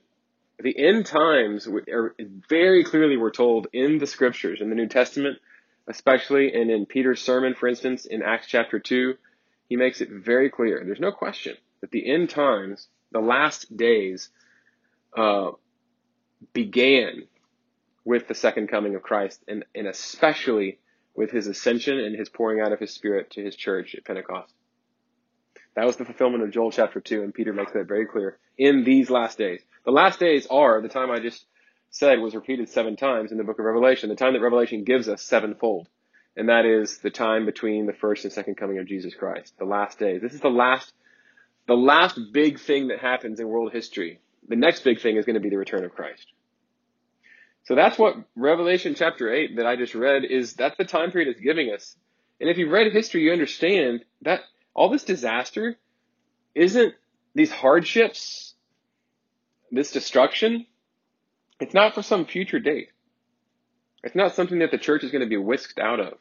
The 0.59 0.77
end 0.77 1.07
times 1.07 1.67
are 1.67 2.15
very 2.47 2.83
clearly 2.83 3.17
we're 3.17 3.31
told 3.31 3.67
in 3.73 3.97
the 3.97 4.05
scriptures, 4.05 4.61
in 4.61 4.69
the 4.69 4.75
New 4.75 4.87
Testament, 4.87 5.39
especially, 5.87 6.53
and 6.53 6.69
in 6.69 6.85
Peter's 6.85 7.21
sermon, 7.21 7.55
for 7.55 7.67
instance, 7.67 8.05
in 8.05 8.21
Acts 8.21 8.47
chapter 8.47 8.79
2, 8.79 9.15
he 9.67 9.75
makes 9.75 10.01
it 10.01 10.09
very 10.09 10.49
clear. 10.49 10.83
There's 10.85 10.99
no 10.99 11.11
question 11.11 11.55
that 11.81 11.89
the 11.89 12.07
end 12.07 12.29
times, 12.29 12.87
the 13.11 13.19
last 13.19 13.75
days, 13.75 14.29
uh, 15.17 15.51
began 16.53 17.23
with 18.05 18.27
the 18.27 18.35
second 18.35 18.67
coming 18.67 18.95
of 18.95 19.01
Christ, 19.01 19.43
and, 19.47 19.65
and 19.73 19.87
especially 19.87 20.77
with 21.15 21.31
his 21.31 21.47
ascension 21.47 21.99
and 21.99 22.15
his 22.15 22.29
pouring 22.29 22.61
out 22.61 22.71
of 22.71 22.79
his 22.79 22.91
spirit 22.91 23.31
to 23.31 23.43
his 23.43 23.55
church 23.55 23.95
at 23.95 24.05
Pentecost. 24.05 24.53
That 25.75 25.85
was 25.85 25.97
the 25.97 26.05
fulfillment 26.05 26.43
of 26.43 26.51
Joel 26.51 26.71
chapter 26.71 26.99
2, 26.99 27.23
and 27.23 27.33
Peter 27.33 27.53
makes 27.53 27.71
that 27.73 27.87
very 27.87 28.05
clear. 28.05 28.37
In 28.57 28.83
these 28.83 29.09
last 29.09 29.37
days. 29.37 29.61
The 29.85 29.91
last 29.91 30.19
days 30.19 30.47
are 30.47 30.81
the 30.81 30.89
time 30.89 31.09
I 31.09 31.19
just 31.19 31.45
said 31.89 32.19
was 32.19 32.35
repeated 32.35 32.69
seven 32.69 32.95
times 32.95 33.31
in 33.31 33.37
the 33.37 33.43
book 33.43 33.59
of 33.59 33.65
Revelation, 33.65 34.09
the 34.09 34.15
time 34.15 34.33
that 34.33 34.41
Revelation 34.41 34.83
gives 34.83 35.09
us 35.09 35.21
sevenfold. 35.21 35.87
And 36.35 36.49
that 36.49 36.65
is 36.65 36.97
the 36.99 37.11
time 37.11 37.45
between 37.45 37.85
the 37.85 37.93
first 37.93 38.23
and 38.23 38.33
second 38.33 38.55
coming 38.55 38.79
of 38.79 38.87
Jesus 38.87 39.13
Christ. 39.13 39.53
The 39.59 39.65
last 39.65 39.99
days. 39.99 40.21
This 40.21 40.33
is 40.33 40.41
the 40.41 40.49
last, 40.49 40.91
the 41.67 41.75
last 41.75 42.19
big 42.31 42.59
thing 42.59 42.87
that 42.87 42.99
happens 42.99 43.39
in 43.39 43.47
world 43.47 43.71
history. 43.71 44.19
The 44.47 44.55
next 44.55 44.83
big 44.83 44.99
thing 45.01 45.17
is 45.17 45.25
going 45.25 45.35
to 45.35 45.39
be 45.39 45.49
the 45.49 45.57
return 45.57 45.85
of 45.85 45.93
Christ. 45.93 46.25
So 47.65 47.75
that's 47.75 47.97
what 47.97 48.15
Revelation 48.35 48.95
chapter 48.95 49.31
8 49.31 49.57
that 49.57 49.65
I 49.65 49.75
just 49.75 49.95
read 49.95 50.25
is, 50.25 50.53
that's 50.53 50.77
the 50.77 50.85
time 50.85 51.11
period 51.11 51.29
it's 51.29 51.39
giving 51.39 51.71
us. 51.71 51.95
And 52.41 52.49
if 52.49 52.57
you've 52.57 52.71
read 52.71 52.91
history, 52.91 53.21
you 53.21 53.31
understand 53.31 54.03
that 54.23 54.41
all 54.73 54.89
this 54.89 55.03
disaster 55.03 55.77
isn't 56.55 56.93
these 57.35 57.51
hardships, 57.51 58.53
this 59.71 59.91
destruction, 59.91 60.65
it's 61.59 61.73
not 61.73 61.95
for 61.95 62.01
some 62.01 62.25
future 62.25 62.59
date. 62.59 62.89
It's 64.03 64.15
not 64.15 64.35
something 64.35 64.59
that 64.59 64.71
the 64.71 64.77
church 64.77 65.03
is 65.03 65.11
going 65.11 65.23
to 65.23 65.29
be 65.29 65.37
whisked 65.37 65.79
out 65.79 65.99
of. 65.99 66.13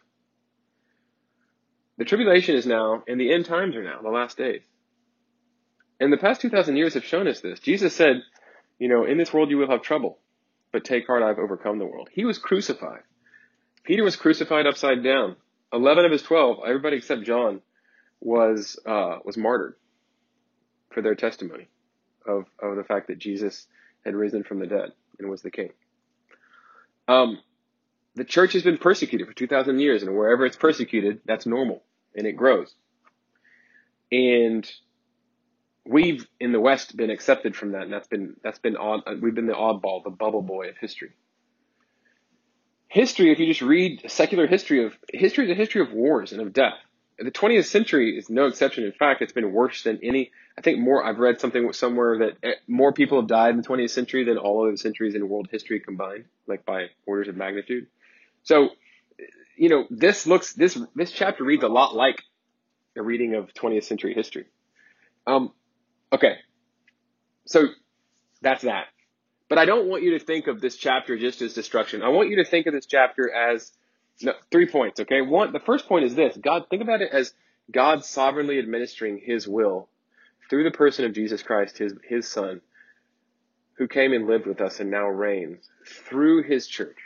The 1.98 2.04
tribulation 2.04 2.54
is 2.56 2.66
now, 2.66 3.02
and 3.06 3.20
the 3.20 3.32
end 3.32 3.46
times 3.46 3.76
are 3.76 3.82
now, 3.82 4.00
the 4.02 4.08
last 4.08 4.38
days. 4.38 4.62
And 6.00 6.12
the 6.12 6.16
past 6.16 6.40
2,000 6.40 6.76
years 6.76 6.94
have 6.94 7.04
shown 7.04 7.28
us 7.28 7.40
this. 7.40 7.60
Jesus 7.60 7.94
said, 7.94 8.22
you 8.78 8.88
know, 8.88 9.04
in 9.04 9.18
this 9.18 9.32
world 9.32 9.50
you 9.50 9.58
will 9.58 9.70
have 9.70 9.82
trouble, 9.82 10.18
but 10.72 10.84
take 10.84 11.06
heart, 11.06 11.22
I've 11.22 11.38
overcome 11.38 11.78
the 11.78 11.86
world. 11.86 12.08
He 12.12 12.24
was 12.24 12.38
crucified. 12.38 13.02
Peter 13.84 14.02
was 14.02 14.16
crucified 14.16 14.66
upside 14.66 15.04
down. 15.04 15.36
11 15.72 16.04
of 16.04 16.12
his 16.12 16.22
12, 16.22 16.58
everybody 16.66 16.96
except 16.96 17.24
John, 17.24 17.60
was 18.22 18.78
uh, 18.86 19.18
was 19.24 19.36
martyred. 19.36 19.76
for 20.90 21.02
their 21.02 21.14
testimony 21.14 21.68
of, 22.26 22.46
of 22.60 22.76
the 22.76 22.84
fact 22.84 23.08
that 23.08 23.18
Jesus 23.18 23.66
had 24.04 24.14
risen 24.14 24.44
from 24.44 24.60
the 24.60 24.66
dead 24.66 24.92
and 25.18 25.30
was 25.30 25.42
the 25.42 25.50
king. 25.50 25.70
Um, 27.08 27.38
the 28.14 28.24
church 28.24 28.52
has 28.54 28.62
been 28.62 28.78
persecuted 28.78 29.26
for 29.26 29.34
2,000 29.34 29.80
years, 29.80 30.02
and 30.02 30.16
wherever 30.16 30.46
it's 30.46 30.56
persecuted, 30.56 31.20
that's 31.24 31.46
normal, 31.46 31.82
and 32.14 32.26
it 32.26 32.34
grows. 32.36 32.74
And 34.12 34.70
we've 35.86 36.26
in 36.38 36.52
the 36.52 36.60
West 36.60 36.96
been 36.96 37.10
accepted 37.10 37.56
from 37.56 37.72
that, 37.72 37.82
and 37.82 37.92
that's 37.92 38.08
been 38.08 38.36
that's 38.44 38.58
been 38.58 38.76
odd. 38.76 39.02
We've 39.20 39.34
been 39.34 39.46
the 39.46 39.54
oddball, 39.54 40.04
the 40.04 40.10
bubble 40.10 40.42
boy 40.42 40.68
of 40.68 40.76
history. 40.78 41.12
History, 42.88 43.32
if 43.32 43.38
you 43.38 43.46
just 43.46 43.62
read 43.62 44.02
secular 44.10 44.46
history 44.46 44.84
of 44.84 44.94
history, 45.12 45.46
is 45.46 45.50
a 45.50 45.54
history 45.54 45.80
of 45.80 45.92
wars 45.92 46.32
and 46.32 46.42
of 46.42 46.52
death. 46.52 46.74
The 47.18 47.30
20th 47.30 47.66
century 47.66 48.16
is 48.16 48.30
no 48.30 48.46
exception. 48.46 48.84
In 48.84 48.92
fact, 48.92 49.22
it's 49.22 49.32
been 49.32 49.52
worse 49.52 49.82
than 49.82 50.00
any. 50.02 50.30
I 50.56 50.60
think 50.60 50.78
more. 50.78 51.04
I've 51.04 51.18
read 51.18 51.40
something 51.40 51.72
somewhere 51.72 52.18
that 52.18 52.32
eh, 52.42 52.54
more 52.66 52.92
people 52.92 53.20
have 53.20 53.28
died 53.28 53.50
in 53.50 53.58
the 53.58 53.68
20th 53.68 53.90
century 53.90 54.24
than 54.24 54.38
all 54.38 54.66
of 54.66 54.72
the 54.72 54.78
centuries 54.78 55.14
in 55.14 55.28
world 55.28 55.48
history 55.50 55.80
combined, 55.80 56.24
like 56.46 56.64
by 56.64 56.86
orders 57.06 57.28
of 57.28 57.36
magnitude. 57.36 57.86
So, 58.42 58.70
you 59.56 59.68
know, 59.68 59.84
this 59.90 60.26
looks 60.26 60.54
this 60.54 60.78
this 60.94 61.12
chapter 61.12 61.44
reads 61.44 61.62
a 61.62 61.68
lot 61.68 61.94
like 61.94 62.22
a 62.96 63.02
reading 63.02 63.34
of 63.34 63.52
20th 63.54 63.84
century 63.84 64.14
history. 64.14 64.46
Um, 65.26 65.52
okay, 66.12 66.36
so 67.44 67.66
that's 68.40 68.62
that. 68.62 68.86
But 69.48 69.58
I 69.58 69.64
don't 69.66 69.86
want 69.86 70.02
you 70.02 70.18
to 70.18 70.24
think 70.24 70.46
of 70.46 70.60
this 70.60 70.76
chapter 70.76 71.18
just 71.18 71.42
as 71.42 71.52
destruction. 71.52 72.02
I 72.02 72.08
want 72.08 72.30
you 72.30 72.36
to 72.36 72.44
think 72.44 72.66
of 72.66 72.72
this 72.72 72.86
chapter 72.86 73.30
as 73.30 73.70
no, 74.22 74.32
three 74.50 74.66
points. 74.66 75.00
Okay, 75.00 75.20
one. 75.20 75.52
The 75.52 75.60
first 75.60 75.88
point 75.88 76.04
is 76.04 76.14
this: 76.14 76.36
God. 76.36 76.64
Think 76.70 76.82
about 76.82 77.02
it 77.02 77.10
as 77.12 77.34
God 77.70 78.04
sovereignly 78.04 78.58
administering 78.58 79.20
His 79.24 79.46
will 79.46 79.88
through 80.50 80.64
the 80.64 80.70
person 80.70 81.04
of 81.04 81.12
Jesus 81.12 81.42
Christ, 81.42 81.78
His 81.78 81.94
His 82.08 82.28
Son, 82.28 82.60
who 83.74 83.88
came 83.88 84.12
and 84.12 84.26
lived 84.26 84.46
with 84.46 84.60
us 84.60 84.80
and 84.80 84.90
now 84.90 85.08
reigns 85.08 85.68
through 85.86 86.42
His 86.42 86.66
church. 86.66 86.98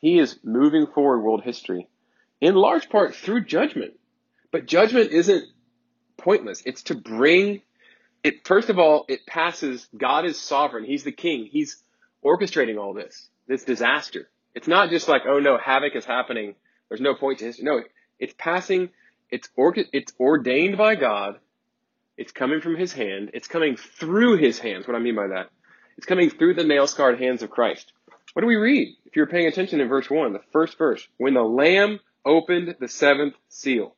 He 0.00 0.18
is 0.18 0.38
moving 0.44 0.86
forward 0.86 1.20
world 1.20 1.42
history 1.42 1.88
in 2.40 2.54
large 2.54 2.88
part 2.90 3.14
through 3.14 3.44
judgment. 3.44 3.94
But 4.52 4.66
judgment 4.66 5.10
isn't 5.10 5.44
pointless. 6.18 6.62
It's 6.64 6.84
to 6.84 6.94
bring 6.94 7.62
it, 8.24 8.46
first 8.46 8.70
of 8.70 8.78
all, 8.78 9.04
it 9.08 9.26
passes, 9.26 9.86
God 9.96 10.24
is 10.24 10.40
sovereign. 10.40 10.84
He's 10.84 11.04
the 11.04 11.12
king. 11.12 11.46
He's 11.50 11.76
orchestrating 12.24 12.80
all 12.80 12.94
this, 12.94 13.28
this 13.46 13.64
disaster. 13.64 14.28
It's 14.54 14.68
not 14.68 14.90
just 14.90 15.08
like, 15.08 15.22
oh 15.26 15.38
no, 15.38 15.58
havoc 15.58 15.96
is 15.96 16.04
happening. 16.04 16.54
There's 16.88 17.00
no 17.00 17.14
point 17.14 17.38
to 17.38 17.46
history. 17.46 17.64
No, 17.64 17.82
it's 18.18 18.34
passing, 18.36 18.90
it's, 19.30 19.48
or, 19.56 19.74
it's 19.76 20.12
ordained 20.18 20.76
by 20.78 20.94
God. 20.94 21.38
It's 22.16 22.32
coming 22.32 22.60
from 22.60 22.76
his 22.76 22.92
hand. 22.92 23.30
It's 23.34 23.48
coming 23.48 23.76
through 23.76 24.36
his 24.36 24.58
hands. 24.58 24.86
What 24.86 24.96
I 24.96 25.00
mean 25.00 25.16
by 25.16 25.28
that? 25.28 25.50
It's 25.96 26.06
coming 26.06 26.30
through 26.30 26.54
the 26.54 26.64
nail 26.64 26.86
scarred 26.86 27.20
hands 27.20 27.42
of 27.42 27.50
Christ. 27.50 27.92
What 28.32 28.42
do 28.42 28.46
we 28.46 28.56
read? 28.56 28.96
If 29.06 29.16
you're 29.16 29.26
paying 29.26 29.46
attention 29.46 29.80
in 29.80 29.88
verse 29.88 30.08
1, 30.08 30.32
the 30.32 30.40
first 30.52 30.78
verse, 30.78 31.06
when 31.18 31.34
the 31.34 31.42
Lamb 31.42 32.00
opened 32.24 32.76
the 32.80 32.88
seventh 32.88 33.34
seal. 33.48 33.94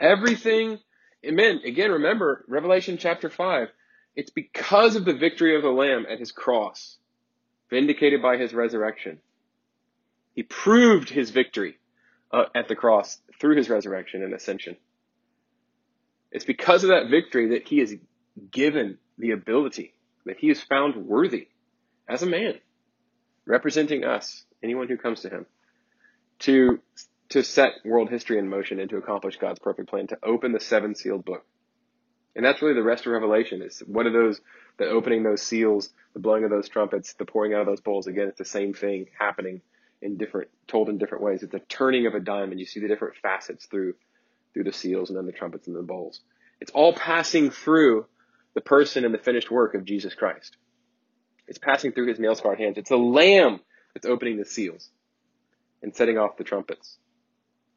Everything, 0.00 0.78
amen. 1.24 1.60
Again, 1.64 1.92
remember, 1.92 2.44
Revelation 2.48 2.98
chapter 2.98 3.30
5, 3.30 3.68
it's 4.16 4.30
because 4.30 4.96
of 4.96 5.04
the 5.04 5.14
victory 5.14 5.56
of 5.56 5.62
the 5.62 5.70
Lamb 5.70 6.06
at 6.10 6.18
his 6.18 6.32
cross, 6.32 6.96
vindicated 7.70 8.22
by 8.22 8.36
his 8.36 8.54
resurrection. 8.54 9.18
He 10.34 10.42
proved 10.42 11.08
his 11.08 11.30
victory 11.30 11.78
uh, 12.32 12.44
at 12.54 12.68
the 12.68 12.76
cross 12.76 13.18
through 13.40 13.56
his 13.56 13.70
resurrection 13.70 14.22
and 14.22 14.34
ascension. 14.34 14.76
It's 16.30 16.44
because 16.44 16.82
of 16.82 16.90
that 16.90 17.08
victory 17.08 17.50
that 17.50 17.68
he 17.68 17.80
is 17.80 17.96
given 18.50 18.98
the 19.16 19.30
ability, 19.30 19.94
that 20.26 20.38
he 20.38 20.50
is 20.50 20.60
found 20.60 20.96
worthy 20.96 21.48
as 22.08 22.22
a 22.22 22.26
man 22.26 22.58
representing 23.46 24.04
us, 24.04 24.44
anyone 24.62 24.88
who 24.88 24.96
comes 24.96 25.20
to 25.20 25.30
him, 25.30 25.46
to 26.40 26.80
to 27.30 27.42
set 27.42 27.72
world 27.84 28.10
history 28.10 28.38
in 28.38 28.48
motion 28.48 28.78
and 28.78 28.90
to 28.90 28.96
accomplish 28.96 29.38
God's 29.38 29.58
perfect 29.58 29.88
plan, 29.88 30.06
to 30.08 30.18
open 30.22 30.52
the 30.52 30.60
seven 30.60 30.94
sealed 30.94 31.24
book. 31.24 31.44
And 32.36 32.44
that's 32.44 32.60
really 32.60 32.74
the 32.74 32.82
rest 32.82 33.06
of 33.06 33.12
Revelation 33.12 33.62
is 33.62 33.82
what 33.86 34.06
are 34.06 34.12
those, 34.12 34.40
the 34.76 34.86
opening 34.86 35.22
those 35.22 35.40
seals, 35.40 35.90
the 36.12 36.20
blowing 36.20 36.44
of 36.44 36.50
those 36.50 36.68
trumpets, 36.68 37.14
the 37.14 37.24
pouring 37.24 37.54
out 37.54 37.60
of 37.60 37.66
those 37.66 37.80
bowls. 37.80 38.06
Again, 38.06 38.28
it's 38.28 38.38
the 38.38 38.44
same 38.44 38.74
thing 38.74 39.06
happening 39.18 39.62
in 40.04 40.18
different, 40.18 40.48
told 40.68 40.88
in 40.90 40.98
different 40.98 41.24
ways. 41.24 41.42
It's 41.42 41.54
a 41.54 41.60
turning 41.60 42.06
of 42.06 42.14
a 42.14 42.20
diamond. 42.20 42.60
You 42.60 42.66
see 42.66 42.78
the 42.78 42.88
different 42.88 43.16
facets 43.22 43.66
through, 43.66 43.94
through 44.52 44.64
the 44.64 44.72
seals 44.72 45.08
and 45.08 45.18
then 45.18 45.26
the 45.26 45.32
trumpets 45.32 45.66
and 45.66 45.74
the 45.74 45.82
bowls. 45.82 46.20
It's 46.60 46.70
all 46.70 46.92
passing 46.92 47.50
through 47.50 48.06
the 48.54 48.60
person 48.60 49.04
and 49.04 49.14
the 49.14 49.18
finished 49.18 49.50
work 49.50 49.74
of 49.74 49.84
Jesus 49.84 50.14
Christ. 50.14 50.56
It's 51.48 51.58
passing 51.58 51.92
through 51.92 52.08
his 52.08 52.20
nail 52.20 52.34
scarred 52.34 52.60
hands. 52.60 52.76
It's 52.78 52.90
the 52.90 52.96
lamb 52.96 53.60
that's 53.94 54.06
opening 54.06 54.36
the 54.36 54.44
seals 54.44 54.90
and 55.82 55.96
setting 55.96 56.18
off 56.18 56.36
the 56.36 56.44
trumpets 56.44 56.98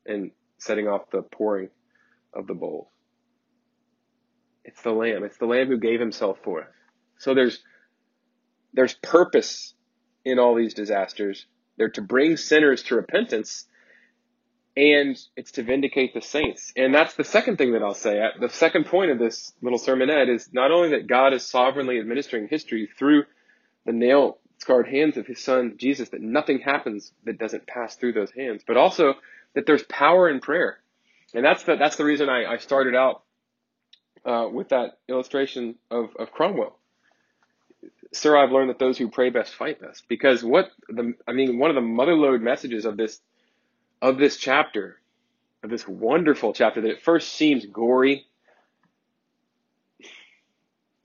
and 0.05 0.31
setting 0.57 0.87
off 0.87 1.09
the 1.11 1.21
pouring 1.21 1.69
of 2.33 2.45
the 2.45 2.53
bowls. 2.53 2.87
It's 4.65 4.81
the 4.81 4.91
lamb. 4.91 5.23
It's 5.23 5.37
the 5.37 5.45
lamb 5.45 5.67
who 5.67 5.77
gave 5.77 5.99
himself 5.99 6.39
for 6.43 6.61
us. 6.61 6.67
So 7.19 7.33
there's, 7.33 7.59
there's 8.73 8.93
purpose 8.95 9.73
in 10.25 10.39
all 10.39 10.55
these 10.55 10.73
disasters. 10.73 11.45
They're 11.77 11.89
to 11.89 12.01
bring 12.01 12.37
sinners 12.37 12.83
to 12.83 12.95
repentance 12.95 13.65
and 14.77 15.17
it's 15.35 15.51
to 15.53 15.63
vindicate 15.63 16.13
the 16.13 16.21
saints. 16.21 16.71
And 16.75 16.93
that's 16.93 17.15
the 17.15 17.23
second 17.23 17.57
thing 17.57 17.73
that 17.73 17.81
I'll 17.81 17.95
say. 17.95 18.21
The 18.39 18.49
second 18.49 18.85
point 18.85 19.09
of 19.09 19.17
this 19.17 19.51
little 19.61 19.79
sermonette 19.79 20.29
is 20.29 20.49
not 20.53 20.71
only 20.71 20.89
that 20.89 21.07
God 21.07 21.33
is 21.33 21.43
sovereignly 21.43 21.99
administering 21.99 22.47
history 22.47 22.87
through 22.97 23.23
the 23.85 23.91
nail 23.91 24.37
scarred 24.59 24.87
hands 24.87 25.17
of 25.17 25.25
his 25.25 25.43
son 25.43 25.75
Jesus, 25.77 26.09
that 26.09 26.21
nothing 26.21 26.59
happens 26.59 27.11
that 27.23 27.39
doesn't 27.39 27.65
pass 27.65 27.95
through 27.95 28.13
those 28.13 28.31
hands, 28.31 28.63
but 28.67 28.77
also 28.77 29.15
that 29.55 29.65
there's 29.65 29.83
power 29.83 30.29
in 30.29 30.39
prayer. 30.39 30.77
And 31.33 31.43
that's 31.43 31.63
the, 31.63 31.75
that's 31.75 31.95
the 31.95 32.05
reason 32.05 32.29
I, 32.29 32.45
I 32.45 32.57
started 32.57 32.93
out 32.93 33.23
uh, 34.25 34.47
with 34.51 34.69
that 34.69 34.99
illustration 35.09 35.75
of, 35.89 36.09
of 36.19 36.31
Cromwell. 36.31 36.77
Sir, 38.13 38.37
I've 38.37 38.51
learned 38.51 38.69
that 38.69 38.79
those 38.79 38.97
who 38.97 39.09
pray 39.09 39.29
best 39.29 39.53
fight 39.55 39.81
best. 39.81 40.07
Because 40.07 40.43
what 40.43 40.71
the, 40.87 41.13
I 41.27 41.33
mean, 41.33 41.59
one 41.59 41.69
of 41.69 41.75
the 41.75 41.81
motherlode 41.81 42.41
messages 42.41 42.85
of 42.85 42.97
this, 42.97 43.19
of 44.01 44.17
this 44.17 44.37
chapter, 44.37 44.99
of 45.63 45.69
this 45.69 45.87
wonderful 45.87 46.53
chapter 46.53 46.81
that 46.81 46.91
at 46.91 47.01
first 47.01 47.33
seems 47.33 47.65
gory 47.65 48.25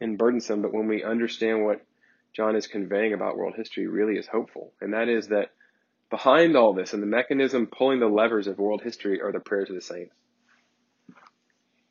and 0.00 0.18
burdensome, 0.18 0.62
but 0.62 0.72
when 0.72 0.88
we 0.88 1.02
understand 1.02 1.64
what 1.64 1.84
John 2.32 2.56
is 2.56 2.66
conveying 2.66 3.12
about 3.12 3.36
world 3.36 3.54
history 3.56 3.86
really 3.86 4.16
is 4.16 4.26
hopeful. 4.26 4.72
And 4.80 4.94
that 4.94 5.08
is 5.08 5.28
that 5.28 5.50
behind 6.10 6.56
all 6.56 6.74
this 6.74 6.92
and 6.92 7.02
the 7.02 7.06
mechanism 7.06 7.66
pulling 7.66 8.00
the 8.00 8.06
levers 8.06 8.46
of 8.46 8.58
world 8.58 8.82
history 8.82 9.20
are 9.20 9.32
the 9.32 9.40
prayers 9.40 9.68
of 9.70 9.74
the 9.74 9.82
saints. 9.82 10.14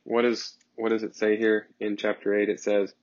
What 0.04 0.26
is 0.26 0.56
what 0.76 0.90
does 0.90 1.04
it 1.04 1.16
say 1.16 1.38
here 1.38 1.68
in 1.80 1.96
chapter 1.98 2.34
8? 2.34 2.50
It 2.50 2.60
says, 2.60 2.94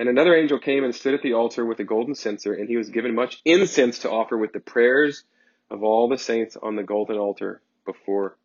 And 0.00 0.08
another 0.08 0.34
angel 0.34 0.58
came 0.58 0.82
and 0.82 0.94
stood 0.94 1.12
at 1.12 1.20
the 1.20 1.34
altar 1.34 1.62
with 1.62 1.78
a 1.78 1.84
golden 1.84 2.14
censer, 2.14 2.54
and 2.54 2.66
he 2.66 2.78
was 2.78 2.88
given 2.88 3.14
much 3.14 3.42
incense 3.44 3.98
to 3.98 4.10
offer 4.10 4.38
with 4.38 4.54
the 4.54 4.58
prayers 4.58 5.24
of 5.70 5.82
all 5.82 6.08
the 6.08 6.16
saints 6.16 6.56
on 6.56 6.74
the 6.74 6.82
golden 6.82 7.18
altar 7.18 7.60
before 7.84 8.38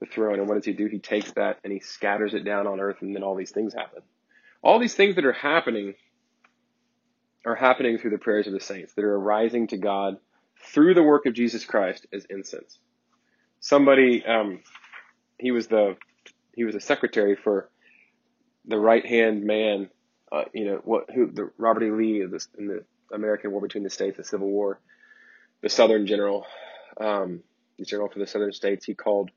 the 0.00 0.06
throne. 0.06 0.38
And 0.38 0.48
what 0.48 0.54
does 0.54 0.64
he 0.64 0.72
do? 0.72 0.86
He 0.86 0.98
takes 0.98 1.32
that 1.32 1.58
and 1.62 1.70
he 1.70 1.80
scatters 1.80 2.32
it 2.32 2.46
down 2.46 2.66
on 2.66 2.80
earth, 2.80 3.02
and 3.02 3.14
then 3.14 3.22
all 3.22 3.34
these 3.34 3.50
things 3.50 3.74
happen. 3.74 4.00
All 4.62 4.78
these 4.78 4.94
things 4.94 5.16
that 5.16 5.26
are 5.26 5.34
happening 5.34 5.96
are 7.44 7.56
happening 7.56 7.98
through 7.98 8.12
the 8.12 8.18
prayers 8.18 8.46
of 8.46 8.54
the 8.54 8.60
saints 8.60 8.94
that 8.94 9.04
are 9.04 9.16
arising 9.16 9.66
to 9.66 9.76
God 9.76 10.16
through 10.72 10.94
the 10.94 11.02
work 11.02 11.26
of 11.26 11.34
Jesus 11.34 11.66
Christ 11.66 12.06
as 12.10 12.24
incense. 12.30 12.78
Somebody, 13.60 14.24
um, 14.24 14.60
he 15.38 15.50
was 15.50 15.66
the 15.66 15.98
he 16.54 16.64
was 16.64 16.74
a 16.74 16.80
secretary 16.80 17.36
for 17.36 17.68
the 18.64 18.78
right 18.78 19.04
hand 19.04 19.44
man, 19.44 19.90
uh, 20.32 20.44
you 20.52 20.66
know 20.66 20.80
what 20.84 21.10
who 21.14 21.30
the 21.30 21.50
Robert 21.58 21.84
E. 21.84 21.90
Lee 21.90 22.22
in 22.22 22.30
the, 22.30 22.46
in 22.58 22.66
the 22.68 22.84
American 23.12 23.52
War 23.52 23.60
between 23.60 23.84
the 23.84 23.90
states, 23.90 24.16
the 24.16 24.24
Civil 24.24 24.48
War, 24.48 24.80
the 25.62 25.68
Southern 25.68 26.06
general, 26.06 26.46
um, 27.00 27.42
the 27.78 27.84
general 27.84 28.08
for 28.08 28.18
the 28.18 28.26
Southern 28.26 28.52
states. 28.52 28.84
He 28.84 28.94
called 28.94 29.30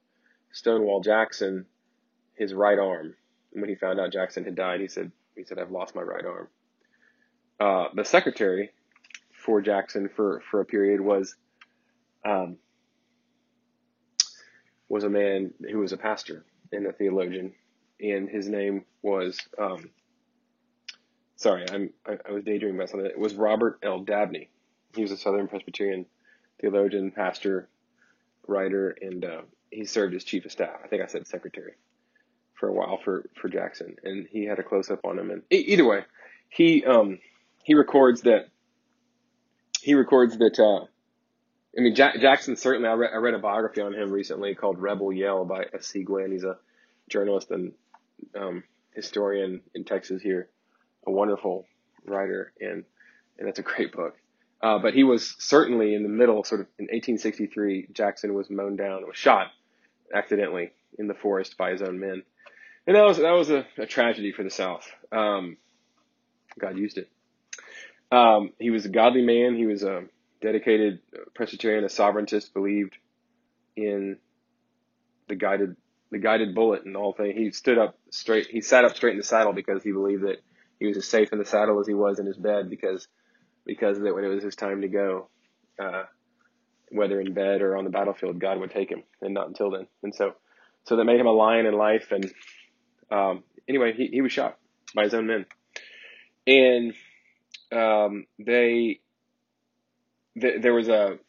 Stonewall 0.52 1.02
Jackson 1.02 1.66
his 2.36 2.54
right 2.54 2.80
arm. 2.80 3.16
And 3.54 3.62
when 3.62 3.70
he 3.70 3.76
found 3.76 4.00
out 4.00 4.14
Jackson 4.14 4.46
had 4.46 4.56
died, 4.56 4.80
he 4.80 4.88
said 4.88 5.12
he 5.36 5.44
said 5.44 5.60
I've 5.60 5.72
lost 5.72 5.96
my 5.96 6.02
right 6.02 6.26
arm 6.26 6.48
uh, 7.60 7.88
the 7.94 8.06
secretary 8.06 8.72
for 9.34 9.62
Jackson 9.62 10.10
for, 10.16 10.42
for 10.50 10.62
a 10.62 10.66
period 10.66 11.02
was 11.02 11.36
um, 12.26 12.58
was 14.88 15.04
a 15.04 15.10
man 15.10 15.54
who 15.72 15.80
was 15.80 15.92
a 15.92 15.98
pastor 15.98 16.46
and 16.72 16.86
a 16.86 16.92
theologian, 16.94 17.54
and 18.02 18.30
his 18.30 18.48
name 18.48 18.86
was 19.02 19.40
um, 19.58 19.90
sorry, 21.40 21.66
I'm 21.70 21.90
I, 22.06 22.18
I 22.28 22.32
was 22.32 22.44
daydreaming 22.44 22.78
about 22.78 22.90
something. 22.90 23.10
It 23.10 23.18
was 23.18 23.34
Robert 23.34 23.80
L. 23.82 24.00
Dabney. 24.00 24.50
He 24.96 25.02
was 25.02 25.12
a 25.12 25.18
Southern 25.18 25.48
Presbyterian 25.48 26.06
theologian, 26.62 27.12
pastor, 27.12 27.68
writer, 28.48 28.96
and 29.02 29.26
uh, 29.26 29.42
he 29.72 29.86
served 29.86 30.14
as 30.16 30.24
chief 30.24 30.46
of 30.46 30.52
staff. 30.52 30.80
I 30.84 30.88
think 30.88 31.02
I 31.02 31.08
said 31.08 31.28
secretary 31.28 31.74
for 32.54 32.70
a 32.70 32.74
while 32.74 33.00
for 33.04 33.26
for 33.42 33.50
Jackson, 33.50 33.96
and 34.04 34.28
he 34.30 34.46
had 34.46 34.60
a 34.60 34.64
close 34.64 34.92
up 34.92 35.06
on 35.06 35.18
him. 35.18 35.32
And 35.32 35.44
either 35.50 35.86
way, 35.86 36.04
he 36.50 36.86
um 36.86 37.20
he 37.64 37.74
records 37.74 38.22
that 38.22 38.50
he 39.82 39.96
records 39.96 40.38
that. 40.38 40.60
Uh, 40.60 40.86
I 41.78 41.82
mean, 41.82 41.94
Jack, 41.94 42.20
Jackson 42.20 42.56
certainly. 42.56 42.90
I 42.90 42.94
read, 42.94 43.12
I 43.14 43.18
read 43.18 43.36
a 43.36 43.40
biography 43.40 43.82
on 43.82 43.94
him 43.94 44.12
recently 44.12 44.56
called 44.56 44.80
Rebel 44.80 45.14
Yell 45.14 45.46
by 45.46 45.66
S.C. 45.74 46.04
Gwynne. 46.04 46.32
He's 46.32 46.44
a 46.44 46.58
journalist 47.08 47.52
and 47.52 47.74
um, 48.36 48.64
historian 48.94 49.62
in 49.76 49.84
Texas 49.84 50.22
here, 50.22 50.50
a 51.10 51.12
wonderful 51.12 51.66
writer, 52.06 52.54
and 52.60 52.86
and 53.38 53.48
that's 53.48 53.60
a 53.60 53.64
great 53.64 53.92
book. 53.92 54.16
Uh, 54.62 54.78
but 54.78 54.94
he 54.94 55.04
was 55.04 55.36
certainly 55.40 55.96
in 55.96 56.04
the 56.04 56.10
middle, 56.10 56.44
sort 56.44 56.62
of 56.62 56.68
in 56.78 56.86
1863. 56.86 57.88
Jackson 57.94 58.34
was 58.34 58.50
mown 58.50 58.76
down, 58.76 59.08
was 59.08 59.18
shot 59.18 59.48
accidentally 60.14 60.72
in 60.98 61.08
the 61.08 61.14
forest 61.14 61.58
by 61.58 61.72
his 61.72 61.82
own 61.82 62.00
men, 62.00 62.24
and 62.88 62.96
that 62.96 63.04
was 63.04 63.18
that 63.18 63.32
was 63.32 63.50
a, 63.50 63.66
a 63.78 63.86
tragedy 63.86 64.32
for 64.32 64.44
the 64.44 64.50
South. 64.50 64.88
Um, 65.12 65.58
God 66.58 66.78
used 66.78 66.98
it. 66.98 67.10
Um, 68.12 68.54
he 68.60 68.70
was 68.70 68.86
a 68.86 68.90
godly 68.90 69.22
man. 69.22 69.56
He 69.56 69.66
was 69.66 69.84
a 69.84 70.04
dedicated 70.42 71.00
Presbyterian, 71.36 71.84
a 71.84 71.90
sovereigntist, 71.90 72.54
believed 72.54 72.98
in 73.76 74.18
the 75.28 75.36
guided 75.36 75.76
the 76.12 76.18
guided 76.18 76.56
bullet 76.56 76.84
and 76.86 76.96
the 76.96 77.00
whole 77.00 77.14
thing. 77.14 77.36
He 77.36 77.52
stood 77.52 77.78
up 77.78 77.98
straight. 78.10 78.48
He 78.48 78.62
sat 78.62 78.84
up 78.84 78.96
straight 78.96 79.12
in 79.12 79.18
the 79.18 79.24
saddle 79.24 79.54
because 79.54 79.84
he 79.84 79.92
believed 79.92 80.24
that 80.24 80.42
he 80.80 80.88
was 80.88 80.98
as 80.98 81.08
safe 81.08 81.32
in 81.32 81.40
the 81.40 81.46
saddle 81.46 81.80
as 81.80 81.88
he 81.88 81.94
was 81.94 82.20
in 82.20 82.26
his 82.26 82.38
bed 82.38 82.70
because 82.70 83.08
because 83.66 84.00
that 84.00 84.16
when 84.16 84.24
it 84.24 84.30
was 84.30 84.44
his 84.44 84.56
time 84.56 84.82
to 84.82 84.88
go, 84.88 85.28
uh, 85.78 86.04
whether 86.92 87.20
in 87.20 87.34
bed 87.34 87.62
or 87.62 87.78
on 87.78 87.84
the 87.84 87.90
battlefield, 87.90 88.40
God 88.40 88.60
would 88.60 88.72
take 88.72 88.90
him, 88.90 89.04
and 89.22 89.34
not 89.34 89.48
until 89.48 89.70
then. 89.70 89.88
And 90.02 90.16
so, 90.16 90.34
so 90.86 90.96
that 90.96 91.06
made 91.06 91.20
him 91.20 91.28
a 91.28 91.32
lion 91.32 91.66
in 91.66 91.74
life. 91.74 92.12
And 92.12 92.32
um, 93.12 93.44
anyway, 93.68 93.94
he 93.94 94.08
he 94.08 94.22
was 94.22 94.32
shot 94.32 94.58
by 94.96 95.04
his 95.04 95.14
own 95.14 95.28
men, 95.28 95.46
and 96.48 96.94
um, 97.72 98.26
they 98.40 99.00
th- 100.40 100.62
there 100.62 100.74
was 100.74 100.90
a 100.90 101.20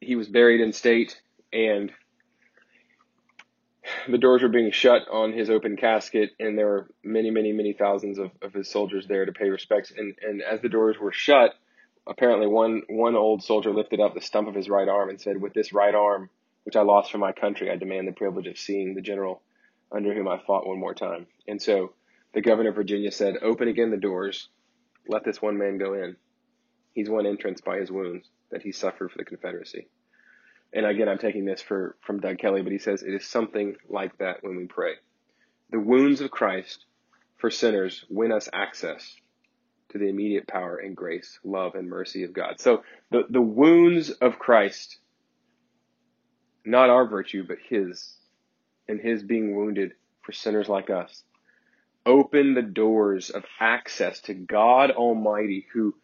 he 0.00 0.16
was 0.16 0.28
buried 0.28 0.60
in 0.60 0.72
state 0.72 1.20
and 1.52 1.92
the 4.10 4.18
doors 4.18 4.42
were 4.42 4.48
being 4.48 4.70
shut 4.70 5.02
on 5.10 5.32
his 5.32 5.50
open 5.50 5.76
casket 5.76 6.30
and 6.38 6.56
there 6.56 6.66
were 6.66 6.90
many 7.04 7.30
many 7.30 7.52
many 7.52 7.72
thousands 7.72 8.18
of, 8.18 8.30
of 8.42 8.52
his 8.52 8.70
soldiers 8.70 9.06
there 9.06 9.24
to 9.24 9.32
pay 9.32 9.48
respects. 9.48 9.92
And, 9.96 10.14
and 10.22 10.42
as 10.42 10.60
the 10.60 10.68
doors 10.68 10.98
were 10.98 11.12
shut 11.12 11.54
apparently 12.06 12.46
one 12.46 12.82
one 12.88 13.14
old 13.14 13.42
soldier 13.42 13.72
lifted 13.72 14.00
up 14.00 14.14
the 14.14 14.20
stump 14.20 14.48
of 14.48 14.54
his 14.54 14.68
right 14.68 14.88
arm 14.88 15.10
and 15.10 15.20
said 15.20 15.40
with 15.40 15.52
this 15.52 15.72
right 15.72 15.94
arm 15.94 16.30
which 16.64 16.76
i 16.76 16.82
lost 16.82 17.12
for 17.12 17.18
my 17.18 17.32
country 17.32 17.70
i 17.70 17.76
demand 17.76 18.08
the 18.08 18.12
privilege 18.12 18.46
of 18.46 18.58
seeing 18.58 18.94
the 18.94 19.02
general 19.02 19.42
under 19.92 20.14
whom 20.14 20.28
i 20.28 20.38
fought 20.46 20.66
one 20.66 20.78
more 20.78 20.94
time. 20.94 21.26
And 21.46 21.60
so 21.60 21.92
the 22.34 22.42
governor 22.42 22.70
of 22.70 22.76
virginia 22.76 23.10
said 23.10 23.36
open 23.42 23.68
again 23.68 23.90
the 23.90 23.96
doors. 23.96 24.48
Let 25.06 25.24
this 25.24 25.40
one 25.40 25.56
man 25.56 25.78
go 25.78 25.94
in. 25.94 26.16
He's 26.92 27.08
won 27.08 27.26
entrance 27.26 27.60
by 27.60 27.78
his 27.78 27.90
wounds 27.90 28.28
that 28.50 28.62
he 28.62 28.72
suffered 28.72 29.10
for 29.10 29.18
the 29.18 29.24
Confederacy. 29.24 29.88
And 30.72 30.84
again, 30.84 31.08
I'm 31.08 31.18
taking 31.18 31.44
this 31.44 31.62
for, 31.62 31.96
from 32.00 32.20
Doug 32.20 32.38
Kelly, 32.38 32.62
but 32.62 32.72
he 32.72 32.78
says 32.78 33.02
it 33.02 33.14
is 33.14 33.26
something 33.26 33.76
like 33.88 34.16
that 34.18 34.42
when 34.42 34.56
we 34.56 34.66
pray. 34.66 34.92
The 35.70 35.80
wounds 35.80 36.20
of 36.20 36.30
Christ 36.30 36.84
for 37.38 37.50
sinners 37.50 38.04
win 38.08 38.32
us 38.32 38.48
access 38.52 39.16
to 39.90 39.98
the 39.98 40.08
immediate 40.08 40.46
power 40.46 40.76
and 40.76 40.96
grace, 40.96 41.38
love, 41.44 41.74
and 41.74 41.88
mercy 41.88 42.24
of 42.24 42.32
God. 42.32 42.60
So 42.60 42.82
the, 43.10 43.22
the 43.30 43.40
wounds 43.40 44.10
of 44.10 44.38
Christ, 44.38 44.98
not 46.64 46.90
our 46.90 47.06
virtue, 47.06 47.44
but 47.46 47.58
his, 47.68 48.16
and 48.86 49.00
his 49.00 49.22
being 49.22 49.56
wounded 49.56 49.92
for 50.22 50.32
sinners 50.32 50.68
like 50.68 50.90
us, 50.90 51.22
open 52.04 52.54
the 52.54 52.62
doors 52.62 53.30
of 53.30 53.44
access 53.60 54.20
to 54.20 54.34
God 54.34 54.90
Almighty 54.90 55.66
who 55.72 55.94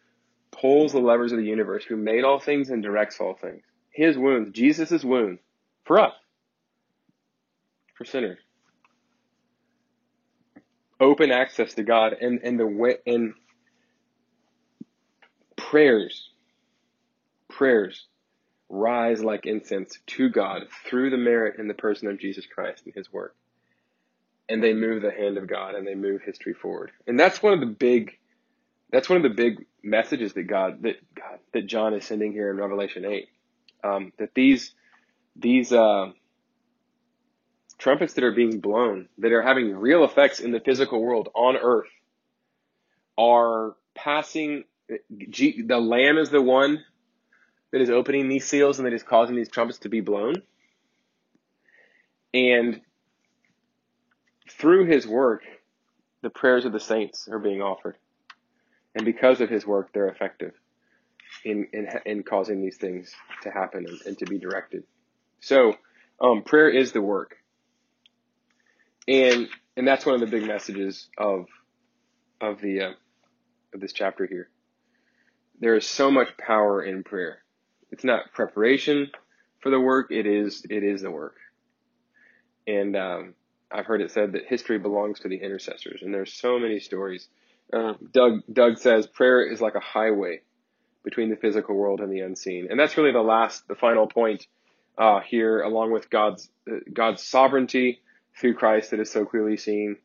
pulls 0.51 0.91
the 0.91 0.99
levers 0.99 1.31
of 1.31 1.37
the 1.37 1.45
universe, 1.45 1.83
who 1.83 1.97
made 1.97 2.23
all 2.23 2.39
things 2.39 2.69
and 2.69 2.81
directs 2.81 3.19
all 3.19 3.35
things. 3.35 3.63
His 3.95 4.17
wounds, 4.17 4.51
Jesus' 4.51 5.05
wounds, 5.05 5.39
for 5.85 6.01
us, 6.01 6.13
for 7.97 8.03
sinners. 8.03 8.39
Open 10.99 11.31
access 11.31 11.73
to 11.75 11.83
God 11.83 12.13
and, 12.19 12.41
and 12.43 12.59
the 12.59 12.67
way 12.67 12.97
and 13.07 13.33
prayers, 15.55 16.29
prayers 17.49 18.05
rise 18.67 19.23
like 19.23 19.45
incense 19.45 19.97
to 20.07 20.27
God 20.29 20.63
through 20.85 21.09
the 21.09 21.17
merit 21.17 21.57
and 21.57 21.69
the 21.69 21.73
person 21.73 22.09
of 22.09 22.19
Jesus 22.19 22.45
Christ 22.45 22.83
and 22.85 22.93
his 22.93 23.13
work. 23.13 23.33
And 24.49 24.61
they 24.61 24.73
move 24.73 25.03
the 25.03 25.11
hand 25.11 25.37
of 25.37 25.47
God 25.47 25.75
and 25.75 25.87
they 25.87 25.95
move 25.95 26.21
history 26.21 26.53
forward. 26.53 26.91
And 27.07 27.17
that's 27.17 27.41
one 27.41 27.53
of 27.53 27.61
the 27.61 27.65
big 27.65 28.17
that's 28.91 29.09
one 29.09 29.17
of 29.17 29.23
the 29.23 29.29
big 29.29 29.65
messages 29.83 30.33
that 30.33 30.43
God 30.43 30.83
that 30.83 30.97
God 31.15 31.39
that 31.53 31.67
John 31.67 31.93
is 31.93 32.03
sending 32.03 32.33
here 32.33 32.51
in 32.51 32.57
Revelation 32.57 33.05
eight. 33.05 33.29
Um, 33.85 34.11
that 34.17 34.33
these 34.33 34.73
these 35.35 35.71
uh, 35.71 36.11
trumpets 37.77 38.13
that 38.13 38.23
are 38.23 38.31
being 38.31 38.59
blown, 38.59 39.09
that 39.19 39.31
are 39.31 39.41
having 39.41 39.75
real 39.75 40.03
effects 40.03 40.39
in 40.39 40.51
the 40.51 40.59
physical 40.59 41.01
world 41.01 41.29
on 41.35 41.55
Earth, 41.55 41.89
are 43.17 43.75
passing. 43.93 44.63
The 44.87 45.77
Lamb 45.77 46.17
is 46.17 46.29
the 46.29 46.41
one 46.41 46.83
that 47.71 47.81
is 47.81 47.89
opening 47.89 48.29
these 48.29 48.45
seals 48.45 48.79
and 48.79 48.85
that 48.85 48.93
is 48.93 49.03
causing 49.03 49.35
these 49.35 49.49
trumpets 49.49 49.79
to 49.79 49.89
be 49.89 50.01
blown. 50.01 50.35
And 52.33 52.81
through 54.49 54.85
his 54.85 55.07
work, 55.07 55.43
the 56.21 56.29
prayers 56.29 56.65
of 56.65 56.71
the 56.71 56.79
saints 56.79 57.27
are 57.27 57.39
being 57.39 57.61
offered. 57.61 57.97
And 58.93 59.05
because 59.05 59.41
of 59.41 59.49
his 59.49 59.65
work, 59.65 59.91
they're 59.93 60.07
effective 60.07 60.53
in, 61.45 61.67
in, 61.71 61.87
in 62.05 62.23
causing 62.23 62.61
these 62.61 62.77
things 62.77 63.13
to 63.43 63.51
happen 63.51 63.85
and, 63.87 64.01
and 64.05 64.17
to 64.19 64.25
be 64.25 64.37
directed. 64.37 64.83
So, 65.39 65.75
um, 66.19 66.43
prayer 66.43 66.69
is 66.69 66.91
the 66.91 67.01
work. 67.01 67.37
And, 69.07 69.47
and 69.77 69.87
that's 69.87 70.05
one 70.05 70.15
of 70.15 70.21
the 70.21 70.27
big 70.27 70.47
messages 70.47 71.07
of, 71.17 71.45
of 72.41 72.59
the, 72.61 72.81
uh, 72.81 72.91
of 73.73 73.79
this 73.79 73.93
chapter 73.93 74.25
here. 74.25 74.49
There 75.59 75.75
is 75.75 75.85
so 75.85 76.11
much 76.11 76.35
power 76.37 76.83
in 76.83 77.03
prayer. 77.03 77.43
It's 77.91 78.03
not 78.03 78.33
preparation 78.33 79.11
for 79.61 79.69
the 79.69 79.79
work. 79.79 80.11
It 80.11 80.25
is, 80.25 80.65
it 80.69 80.83
is 80.83 81.03
the 81.03 81.11
work. 81.11 81.37
And, 82.67 82.95
um, 82.95 83.35
I've 83.71 83.85
heard 83.85 84.01
it 84.01 84.11
said 84.11 84.33
that 84.33 84.45
history 84.47 84.79
belongs 84.79 85.19
to 85.21 85.27
the 85.27 85.37
intercessors. 85.37 86.01
And 86.01 86.13
there's 86.13 86.33
so 86.33 86.59
many 86.59 86.79
stories 86.79 87.27
uh, 87.73 87.93
Doug 88.11 88.41
Doug 88.51 88.77
says 88.77 89.07
prayer 89.07 89.41
is 89.41 89.61
like 89.61 89.75
a 89.75 89.79
highway 89.79 90.41
between 91.05 91.29
the 91.29 91.37
physical 91.37 91.75
world 91.75 92.01
and 92.01 92.11
the 92.11 92.19
unseen, 92.19 92.67
and 92.69 92.77
that's 92.77 92.97
really 92.97 93.13
the 93.13 93.21
last, 93.21 93.65
the 93.69 93.75
final 93.75 94.07
point 94.07 94.45
uh, 94.97 95.21
here, 95.21 95.61
along 95.61 95.91
with 95.91 96.09
God's 96.09 96.49
uh, 96.69 96.79
God's 96.91 97.23
sovereignty 97.23 98.01
through 98.37 98.55
Christ 98.55 98.91
that 98.91 98.99
is 98.99 99.11
so 99.11 99.23
clearly 99.23 99.55
seen, 99.55 99.97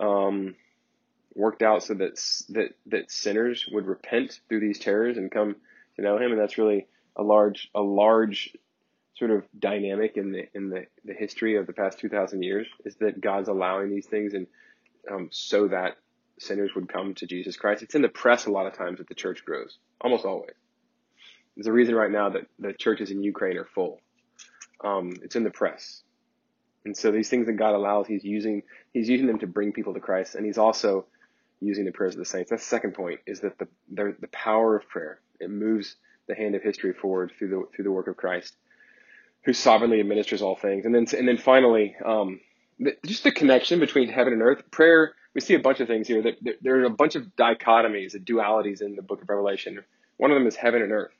um, 0.00 0.54
worked 1.34 1.62
out 1.62 1.82
so 1.82 1.94
that 1.94 2.18
that 2.50 2.74
that 2.86 3.10
sinners 3.10 3.68
would 3.70 3.86
repent 3.86 4.40
through 4.48 4.60
these 4.60 4.78
terrors 4.78 5.18
and 5.18 5.30
come 5.30 5.56
to 5.96 6.02
know 6.02 6.16
Him, 6.16 6.32
and 6.32 6.40
that's 6.40 6.56
really 6.56 6.86
a 7.16 7.22
large 7.22 7.68
a 7.74 7.82
large 7.82 8.56
sort 9.18 9.30
of 9.30 9.44
dynamic 9.58 10.16
in 10.16 10.32
the 10.32 10.48
in 10.54 10.70
the, 10.70 10.86
the 11.04 11.14
history 11.14 11.56
of 11.56 11.66
the 11.66 11.72
past 11.72 11.98
two 11.98 12.08
thousand 12.08 12.42
years 12.42 12.66
is 12.84 12.96
that 12.96 13.20
God's 13.20 13.48
allowing 13.48 13.90
these 13.90 14.06
things 14.06 14.34
and 14.34 14.46
um, 15.10 15.28
so 15.30 15.68
that 15.68 15.96
sinners 16.38 16.70
would 16.74 16.88
come 16.88 17.14
to 17.14 17.26
Jesus 17.26 17.56
Christ. 17.56 17.82
It's 17.82 17.94
in 17.94 18.02
the 18.02 18.08
press 18.08 18.46
a 18.46 18.50
lot 18.50 18.66
of 18.66 18.74
times 18.74 18.98
that 18.98 19.08
the 19.08 19.14
church 19.14 19.44
grows, 19.44 19.78
almost 20.00 20.24
always. 20.24 20.50
There's 21.56 21.66
a 21.66 21.72
reason 21.72 21.94
right 21.94 22.10
now 22.10 22.30
that 22.30 22.46
the 22.58 22.72
churches 22.72 23.10
in 23.10 23.22
Ukraine 23.22 23.56
are 23.56 23.68
full. 23.74 24.00
Um, 24.82 25.16
it's 25.22 25.36
in 25.36 25.44
the 25.44 25.50
press. 25.50 26.02
And 26.84 26.96
so 26.96 27.10
these 27.10 27.28
things 27.28 27.46
that 27.46 27.54
God 27.54 27.74
allows, 27.74 28.06
He's 28.06 28.24
using, 28.24 28.62
He's 28.92 29.08
using 29.08 29.26
them 29.26 29.38
to 29.38 29.46
bring 29.46 29.72
people 29.72 29.94
to 29.94 30.00
Christ. 30.00 30.34
And 30.34 30.44
He's 30.44 30.58
also 30.58 31.06
using 31.60 31.84
the 31.84 31.92
prayers 31.92 32.14
of 32.14 32.18
the 32.18 32.26
saints. 32.26 32.50
That's 32.50 32.62
the 32.62 32.68
second 32.68 32.94
point, 32.94 33.20
is 33.26 33.40
that 33.40 33.58
the, 33.58 33.68
the, 33.90 34.28
power 34.32 34.76
of 34.76 34.88
prayer, 34.88 35.20
it 35.40 35.50
moves 35.50 35.96
the 36.26 36.34
hand 36.34 36.54
of 36.54 36.62
history 36.62 36.92
forward 36.92 37.32
through 37.38 37.48
the, 37.48 37.62
through 37.74 37.84
the 37.84 37.92
work 37.92 38.08
of 38.08 38.16
Christ, 38.16 38.54
who 39.44 39.52
sovereignly 39.52 40.00
administers 40.00 40.42
all 40.42 40.56
things. 40.56 40.84
And 40.84 40.94
then, 40.94 41.06
and 41.16 41.26
then 41.26 41.38
finally, 41.38 41.96
um, 42.04 42.40
just 43.06 43.24
the 43.24 43.32
connection 43.32 43.78
between 43.78 44.08
heaven 44.08 44.32
and 44.32 44.42
earth. 44.42 44.62
Prayer, 44.70 45.14
we 45.34 45.40
see 45.40 45.54
a 45.54 45.58
bunch 45.60 45.80
of 45.80 45.88
things 45.88 46.06
here. 46.06 46.22
That 46.22 46.36
there 46.62 46.80
are 46.80 46.84
a 46.84 46.90
bunch 46.90 47.16
of 47.16 47.24
dichotomies, 47.36 48.14
and 48.14 48.24
dualities 48.24 48.80
in 48.80 48.96
the 48.96 49.02
book 49.02 49.22
of 49.22 49.28
Revelation. 49.28 49.82
One 50.16 50.30
of 50.30 50.36
them 50.36 50.46
is 50.46 50.56
heaven 50.56 50.82
and 50.82 50.92
earth. 50.92 51.12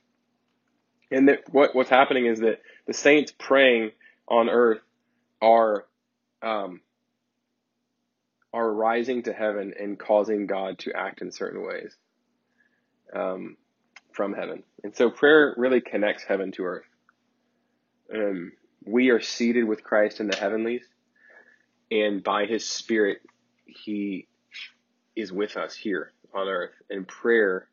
And 1.11 1.29
that 1.29 1.45
what, 1.51 1.75
what's 1.75 1.91
happening 1.91 2.27
is 2.27 2.41
that 2.41 2.61
the 2.87 2.93
saints 2.93 3.33
praying 3.37 3.91
on 4.29 4.49
earth 4.49 4.81
are 5.43 5.87
um, 6.43 6.81
are 8.53 8.73
rising 8.73 9.25
to 9.25 9.33
heaven 9.33 9.75
and 9.79 9.99
causing 9.99 10.47
God 10.47 10.79
to 10.81 10.93
act 10.93 11.23
in 11.23 11.33
certain 11.33 11.67
ways 11.67 11.97
um, 13.15 13.57
from 14.13 14.33
heaven. 14.33 14.63
And 14.85 14.95
so 14.95 15.11
prayer 15.11 15.55
really 15.57 15.81
connects 15.81 16.23
heaven 16.23 16.53
to 16.53 16.65
earth. 16.65 16.85
Um, 18.15 18.53
we 18.85 19.11
are 19.11 19.21
seated 19.21 19.65
with 19.65 19.83
Christ 19.83 20.21
in 20.21 20.29
the 20.29 20.37
heavenlies, 20.37 20.85
and 21.91 22.23
by 22.23 22.45
His 22.47 22.69
Spirit, 22.69 23.19
He 23.67 24.27
is 25.17 25.33
with 25.33 25.57
us 25.57 25.75
here 25.75 26.13
on 26.35 26.49
earth. 26.49 26.73
And 26.91 27.07
prayer 27.07 27.69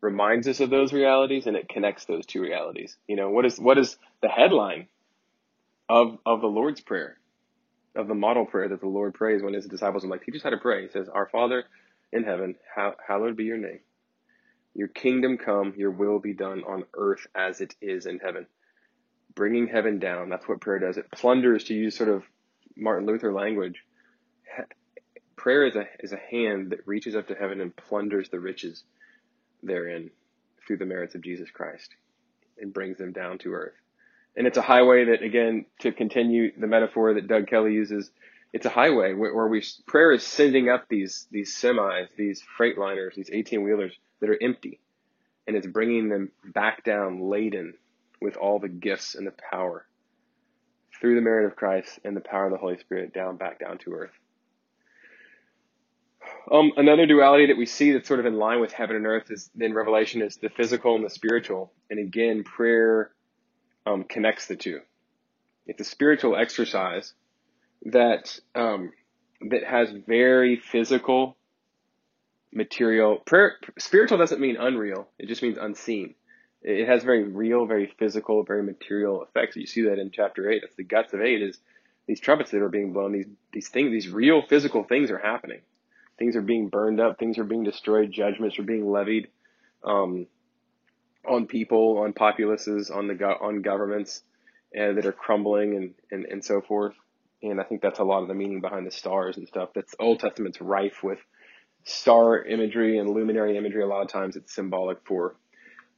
reminds 0.00 0.48
us 0.48 0.60
of 0.60 0.70
those 0.70 0.92
realities 0.92 1.46
and 1.46 1.56
it 1.56 1.68
connects 1.68 2.04
those 2.04 2.26
two 2.26 2.40
realities. 2.42 2.96
You 3.06 3.16
know, 3.16 3.30
what 3.30 3.46
is 3.46 3.58
what 3.58 3.78
is 3.78 3.96
the 4.20 4.28
headline 4.28 4.88
of 5.88 6.18
of 6.26 6.40
the 6.40 6.48
Lord's 6.48 6.80
Prayer? 6.80 7.18
Of 7.94 8.08
the 8.08 8.14
model 8.14 8.46
prayer 8.46 8.68
that 8.70 8.80
the 8.80 8.88
Lord 8.88 9.12
prays 9.12 9.42
when 9.42 9.52
his 9.52 9.66
disciples 9.66 10.02
are 10.02 10.08
like, 10.08 10.24
teach 10.24 10.34
us 10.36 10.42
how 10.42 10.48
to 10.50 10.56
pray. 10.56 10.82
He 10.82 10.88
says, 10.88 11.08
Our 11.08 11.28
Father 11.28 11.64
in 12.10 12.24
heaven, 12.24 12.54
hallowed 13.06 13.36
be 13.36 13.44
your 13.44 13.58
name. 13.58 13.80
Your 14.74 14.88
kingdom 14.88 15.36
come, 15.36 15.74
your 15.76 15.90
will 15.90 16.18
be 16.18 16.32
done 16.32 16.62
on 16.66 16.84
earth 16.94 17.26
as 17.34 17.60
it 17.60 17.74
is 17.82 18.06
in 18.06 18.18
heaven. 18.18 18.46
Bringing 19.34 19.66
heaven 19.66 19.98
down, 19.98 20.30
that's 20.30 20.48
what 20.48 20.60
prayer 20.60 20.78
does. 20.78 20.96
It 20.96 21.10
plunders, 21.10 21.64
to 21.64 21.74
use 21.74 21.96
sort 21.96 22.08
of 22.08 22.22
Martin 22.76 23.06
Luther 23.06 23.32
language. 23.32 23.84
Prayer 25.42 25.66
is 25.66 25.74
a, 25.74 25.88
is 25.98 26.12
a 26.12 26.20
hand 26.30 26.70
that 26.70 26.86
reaches 26.86 27.16
up 27.16 27.26
to 27.26 27.34
heaven 27.34 27.60
and 27.60 27.74
plunders 27.74 28.28
the 28.28 28.38
riches 28.38 28.84
therein 29.60 30.08
through 30.64 30.76
the 30.76 30.86
merits 30.86 31.16
of 31.16 31.20
Jesus 31.20 31.50
Christ 31.50 31.96
and 32.60 32.72
brings 32.72 32.96
them 32.96 33.10
down 33.10 33.38
to 33.38 33.52
earth. 33.52 33.74
And 34.36 34.46
it's 34.46 34.56
a 34.56 34.62
highway 34.62 35.06
that, 35.06 35.20
again, 35.20 35.64
to 35.80 35.90
continue 35.90 36.52
the 36.56 36.68
metaphor 36.68 37.14
that 37.14 37.26
Doug 37.26 37.48
Kelly 37.48 37.72
uses, 37.72 38.08
it's 38.52 38.66
a 38.66 38.70
highway 38.70 39.14
where, 39.14 39.48
we 39.48 39.64
prayer 39.84 40.12
is 40.12 40.22
sending 40.22 40.68
up 40.68 40.88
these 40.88 41.26
these 41.32 41.52
semis, 41.52 42.06
these 42.16 42.40
freight 42.56 42.78
liners, 42.78 43.14
these 43.16 43.30
18 43.32 43.64
wheelers 43.64 43.98
that 44.20 44.30
are 44.30 44.40
empty, 44.40 44.78
and 45.48 45.56
it's 45.56 45.66
bringing 45.66 46.08
them 46.08 46.30
back 46.54 46.84
down 46.84 47.28
laden 47.28 47.74
with 48.20 48.36
all 48.36 48.60
the 48.60 48.68
gifts 48.68 49.16
and 49.16 49.26
the 49.26 49.34
power 49.50 49.88
through 51.00 51.16
the 51.16 51.20
merit 51.20 51.46
of 51.46 51.56
Christ 51.56 51.98
and 52.04 52.16
the 52.16 52.20
power 52.20 52.46
of 52.46 52.52
the 52.52 52.58
Holy 52.58 52.78
Spirit 52.78 53.12
down 53.12 53.38
back 53.38 53.58
down 53.58 53.78
to 53.78 53.94
earth. 53.94 54.12
Um, 56.50 56.72
another 56.76 57.06
duality 57.06 57.46
that 57.46 57.56
we 57.56 57.66
see 57.66 57.92
that's 57.92 58.08
sort 58.08 58.20
of 58.20 58.26
in 58.26 58.36
line 58.36 58.60
with 58.60 58.72
heaven 58.72 58.96
and 58.96 59.06
earth 59.06 59.30
is 59.30 59.50
in 59.58 59.74
Revelation 59.74 60.22
is 60.22 60.36
the 60.36 60.48
physical 60.48 60.96
and 60.96 61.04
the 61.04 61.10
spiritual. 61.10 61.72
And 61.88 62.00
again, 62.00 62.42
prayer 62.44 63.12
um, 63.86 64.04
connects 64.04 64.46
the 64.46 64.56
two. 64.56 64.80
It's 65.66 65.80
a 65.80 65.84
spiritual 65.84 66.36
exercise 66.36 67.14
that 67.86 68.38
um, 68.54 68.92
that 69.50 69.64
has 69.64 69.90
very 70.06 70.56
physical 70.56 71.36
material. 72.52 73.16
Prayer, 73.24 73.54
spiritual 73.78 74.18
doesn't 74.18 74.40
mean 74.40 74.56
unreal. 74.56 75.08
It 75.18 75.26
just 75.28 75.42
means 75.42 75.58
unseen. 75.60 76.14
It 76.62 76.86
has 76.86 77.02
very 77.02 77.24
real, 77.24 77.66
very 77.66 77.92
physical, 77.98 78.44
very 78.44 78.62
material 78.62 79.22
effects. 79.22 79.56
You 79.56 79.66
see 79.66 79.82
that 79.82 79.98
in 79.98 80.10
chapter 80.12 80.50
eight. 80.50 80.62
That's 80.62 80.76
the 80.76 80.84
guts 80.84 81.12
of 81.12 81.20
eight. 81.20 81.42
Is 81.42 81.58
these 82.06 82.20
trumpets 82.20 82.50
that 82.50 82.62
are 82.62 82.68
being 82.68 82.92
blown. 82.92 83.12
These 83.12 83.26
these 83.52 83.68
things. 83.68 83.90
These 83.90 84.08
real 84.08 84.42
physical 84.42 84.84
things 84.84 85.10
are 85.10 85.18
happening. 85.18 85.60
Things 86.18 86.36
are 86.36 86.42
being 86.42 86.68
burned 86.68 87.00
up. 87.00 87.18
Things 87.18 87.38
are 87.38 87.44
being 87.44 87.64
destroyed. 87.64 88.12
Judgments 88.12 88.58
are 88.58 88.64
being 88.64 88.90
levied 88.90 89.28
um, 89.84 90.26
on 91.28 91.46
people, 91.46 91.98
on 91.98 92.12
populaces, 92.12 92.90
on 92.90 93.08
the 93.08 93.14
go- 93.14 93.38
on 93.40 93.62
governments 93.62 94.22
uh, 94.78 94.92
that 94.92 95.06
are 95.06 95.12
crumbling, 95.12 95.76
and, 95.76 95.94
and 96.10 96.26
and 96.26 96.44
so 96.44 96.60
forth. 96.60 96.94
And 97.42 97.60
I 97.60 97.64
think 97.64 97.82
that's 97.82 97.98
a 97.98 98.04
lot 98.04 98.22
of 98.22 98.28
the 98.28 98.34
meaning 98.34 98.60
behind 98.60 98.86
the 98.86 98.92
stars 98.92 99.36
and 99.36 99.48
stuff. 99.48 99.70
That's 99.74 99.94
Old 99.98 100.20
Testament's 100.20 100.60
rife 100.60 101.02
with 101.02 101.18
star 101.84 102.44
imagery 102.44 102.98
and 102.98 103.10
luminary 103.10 103.56
imagery. 103.56 103.82
A 103.82 103.86
lot 103.86 104.02
of 104.02 104.08
times 104.08 104.36
it's 104.36 104.54
symbolic 104.54 104.98
for 105.04 105.34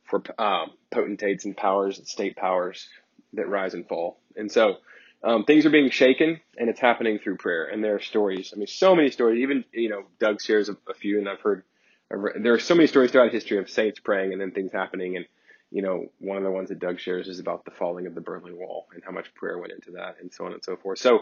for 0.05 0.23
um, 0.39 0.71
potentates 0.91 1.45
and 1.45 1.57
powers, 1.57 2.01
state 2.11 2.37
powers 2.37 2.89
that 3.33 3.49
rise 3.49 3.75
and 3.75 3.87
fall. 3.89 4.19
And 4.37 4.51
so 4.51 4.77
um, 5.25 5.45
things 5.45 5.65
are 5.65 5.71
being 5.71 5.91
shaken, 5.91 6.41
and 6.59 6.69
it's 6.69 6.81
happening 6.81 7.19
through 7.19 7.39
prayer. 7.39 7.65
And 7.65 7.83
there 7.83 7.95
are 7.95 8.01
stories. 8.01 8.53
I 8.55 8.59
mean, 8.59 8.67
so 8.67 8.95
many 8.95 9.11
stories. 9.11 9.41
Even 9.41 9.65
you 9.73 9.89
know, 9.89 10.05
Doug 10.21 10.41
shares 10.41 10.69
a, 10.69 10.77
a 10.89 10.95
few, 10.95 11.19
and 11.19 11.29
I've 11.29 11.41
heard. 11.41 11.65
There 12.11 12.53
are 12.53 12.61
so 12.61 12.75
many 12.75 12.87
stories 12.87 13.11
throughout 13.11 13.33
history 13.33 13.59
of 13.59 13.69
saints 13.69 13.99
praying 13.99 14.33
and 14.33 14.41
then 14.41 14.53
things 14.53 14.71
happening. 14.73 15.17
And 15.17 15.25
you 15.71 15.83
know, 15.83 16.07
one 16.19 16.37
of 16.37 16.45
the 16.45 16.51
ones 16.51 16.69
that 16.69 16.79
Doug 16.79 17.01
shares 17.01 17.27
is 17.27 17.41
about 17.41 17.65
the 17.65 17.71
falling 17.71 18.07
of 18.07 18.15
the 18.15 18.21
Berlin 18.21 18.57
Wall 18.57 18.87
and 18.95 19.03
how 19.03 19.11
much 19.11 19.35
prayer 19.35 19.59
went 19.59 19.73
into 19.73 19.93
that, 19.93 20.17
and 20.21 20.33
so 20.33 20.45
on 20.45 20.53
and 20.53 20.63
so 20.63 20.77
forth. 20.77 20.99
So, 20.99 21.21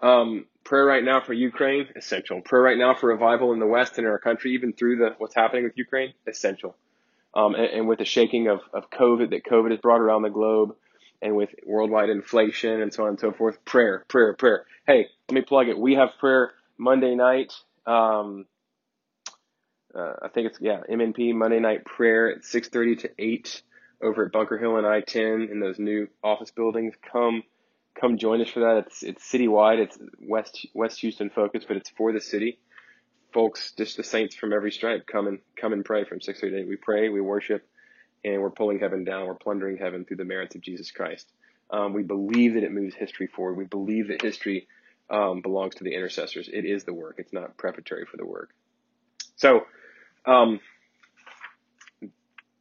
um, 0.00 0.44
prayer 0.62 0.84
right 0.84 1.02
now 1.02 1.20
for 1.20 1.32
Ukraine 1.32 1.86
essential. 1.96 2.42
Prayer 2.42 2.62
right 2.62 2.78
now 2.78 2.94
for 2.94 3.08
revival 3.08 3.54
in 3.54 3.58
the 3.58 3.66
West 3.66 3.96
and 3.96 4.06
in 4.06 4.12
our 4.12 4.18
country, 4.18 4.52
even 4.52 4.74
through 4.74 4.96
the 4.96 5.14
what's 5.16 5.34
happening 5.34 5.64
with 5.64 5.72
Ukraine, 5.76 6.12
essential. 6.26 6.76
Um, 7.34 7.54
and, 7.54 7.64
and 7.64 7.88
with 7.88 7.98
the 7.98 8.04
shaking 8.04 8.48
of, 8.48 8.60
of 8.72 8.90
COVID 8.90 9.30
that 9.30 9.44
COVID 9.44 9.70
has 9.70 9.80
brought 9.80 10.00
around 10.00 10.22
the 10.22 10.30
globe, 10.30 10.76
and 11.20 11.34
with 11.34 11.50
worldwide 11.66 12.10
inflation 12.10 12.80
and 12.80 12.92
so 12.92 13.04
on 13.04 13.10
and 13.10 13.20
so 13.20 13.32
forth. 13.32 13.64
Prayer, 13.64 14.04
prayer, 14.08 14.34
prayer. 14.34 14.66
Hey, 14.86 15.06
let 15.28 15.34
me 15.34 15.42
plug 15.42 15.68
it. 15.68 15.78
We 15.78 15.94
have 15.94 16.10
prayer 16.18 16.52
Monday 16.76 17.14
night. 17.14 17.52
Um, 17.86 18.46
uh, 19.94 20.14
I 20.22 20.28
think 20.28 20.48
it's 20.48 20.58
yeah 20.60 20.80
MNP 20.90 21.34
Monday 21.34 21.60
night 21.60 21.84
prayer 21.84 22.30
at 22.30 22.44
6:30 22.44 23.00
to 23.00 23.10
8 23.18 23.62
over 24.02 24.26
at 24.26 24.32
Bunker 24.32 24.58
Hill 24.58 24.76
and 24.76 24.86
I-10 24.86 25.50
in 25.50 25.60
those 25.60 25.78
new 25.78 26.08
office 26.22 26.52
buildings. 26.52 26.94
Come, 27.10 27.42
come 28.00 28.16
join 28.16 28.40
us 28.40 28.50
for 28.50 28.60
that. 28.60 28.84
It's 28.86 29.02
it's 29.02 29.32
citywide. 29.32 29.78
It's 29.78 29.98
West 30.20 30.66
West 30.74 31.00
Houston 31.00 31.30
focused, 31.30 31.66
but 31.68 31.76
it's 31.76 31.90
for 31.90 32.12
the 32.12 32.20
city. 32.20 32.58
Folks, 33.32 33.72
just 33.76 33.96
the 33.96 34.04
saints 34.04 34.34
from 34.34 34.52
every 34.52 34.70
stripe, 34.72 35.06
come 35.06 35.26
and 35.26 35.38
come 35.60 35.72
and 35.72 35.84
pray 35.84 36.04
from 36.04 36.20
6:30 36.20 36.40
to 36.50 36.58
8. 36.60 36.68
We 36.68 36.76
pray, 36.76 37.08
we 37.08 37.20
worship 37.20 37.66
and 38.34 38.42
we're 38.42 38.50
pulling 38.50 38.78
heaven 38.78 39.04
down. 39.04 39.26
We're 39.26 39.34
plundering 39.34 39.78
heaven 39.78 40.04
through 40.04 40.18
the 40.18 40.24
merits 40.24 40.54
of 40.54 40.60
Jesus 40.60 40.90
Christ. 40.90 41.30
Um, 41.70 41.92
we 41.92 42.02
believe 42.02 42.54
that 42.54 42.62
it 42.62 42.72
moves 42.72 42.94
history 42.94 43.26
forward. 43.26 43.56
We 43.56 43.64
believe 43.64 44.08
that 44.08 44.22
history 44.22 44.66
um, 45.10 45.40
belongs 45.40 45.76
to 45.76 45.84
the 45.84 45.94
intercessors. 45.94 46.48
It 46.52 46.64
is 46.64 46.84
the 46.84 46.94
work. 46.94 47.16
It's 47.18 47.32
not 47.32 47.56
preparatory 47.56 48.06
for 48.10 48.16
the 48.16 48.26
work. 48.26 48.50
So 49.36 49.62
um, 50.26 50.60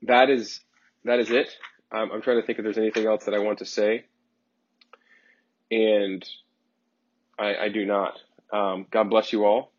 that 0.04 0.30
is 0.30 0.62
that 1.06 1.20
is 1.20 1.32
it. 1.32 1.50
I'm, 1.92 2.22
trying 2.22 2.42
to 2.42 2.46
think 2.46 2.60
if 2.60 2.64
there's 2.64 2.78
anything 2.78 3.06
else 3.06 3.26
that 3.26 3.34
I 3.34 3.40
want 3.40 3.60
to 3.60 3.66
say, 3.66 4.06
and 5.72 6.24
I, 7.40 7.56
I 7.56 7.70
do 7.70 7.86
not. 7.86 8.20
Um, 8.52 8.86
God 8.92 9.10
bless 9.10 9.32
you 9.32 9.46
all, 9.46 9.72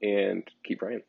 and 0.00 0.44
keep 0.62 0.78
praying. 0.78 1.02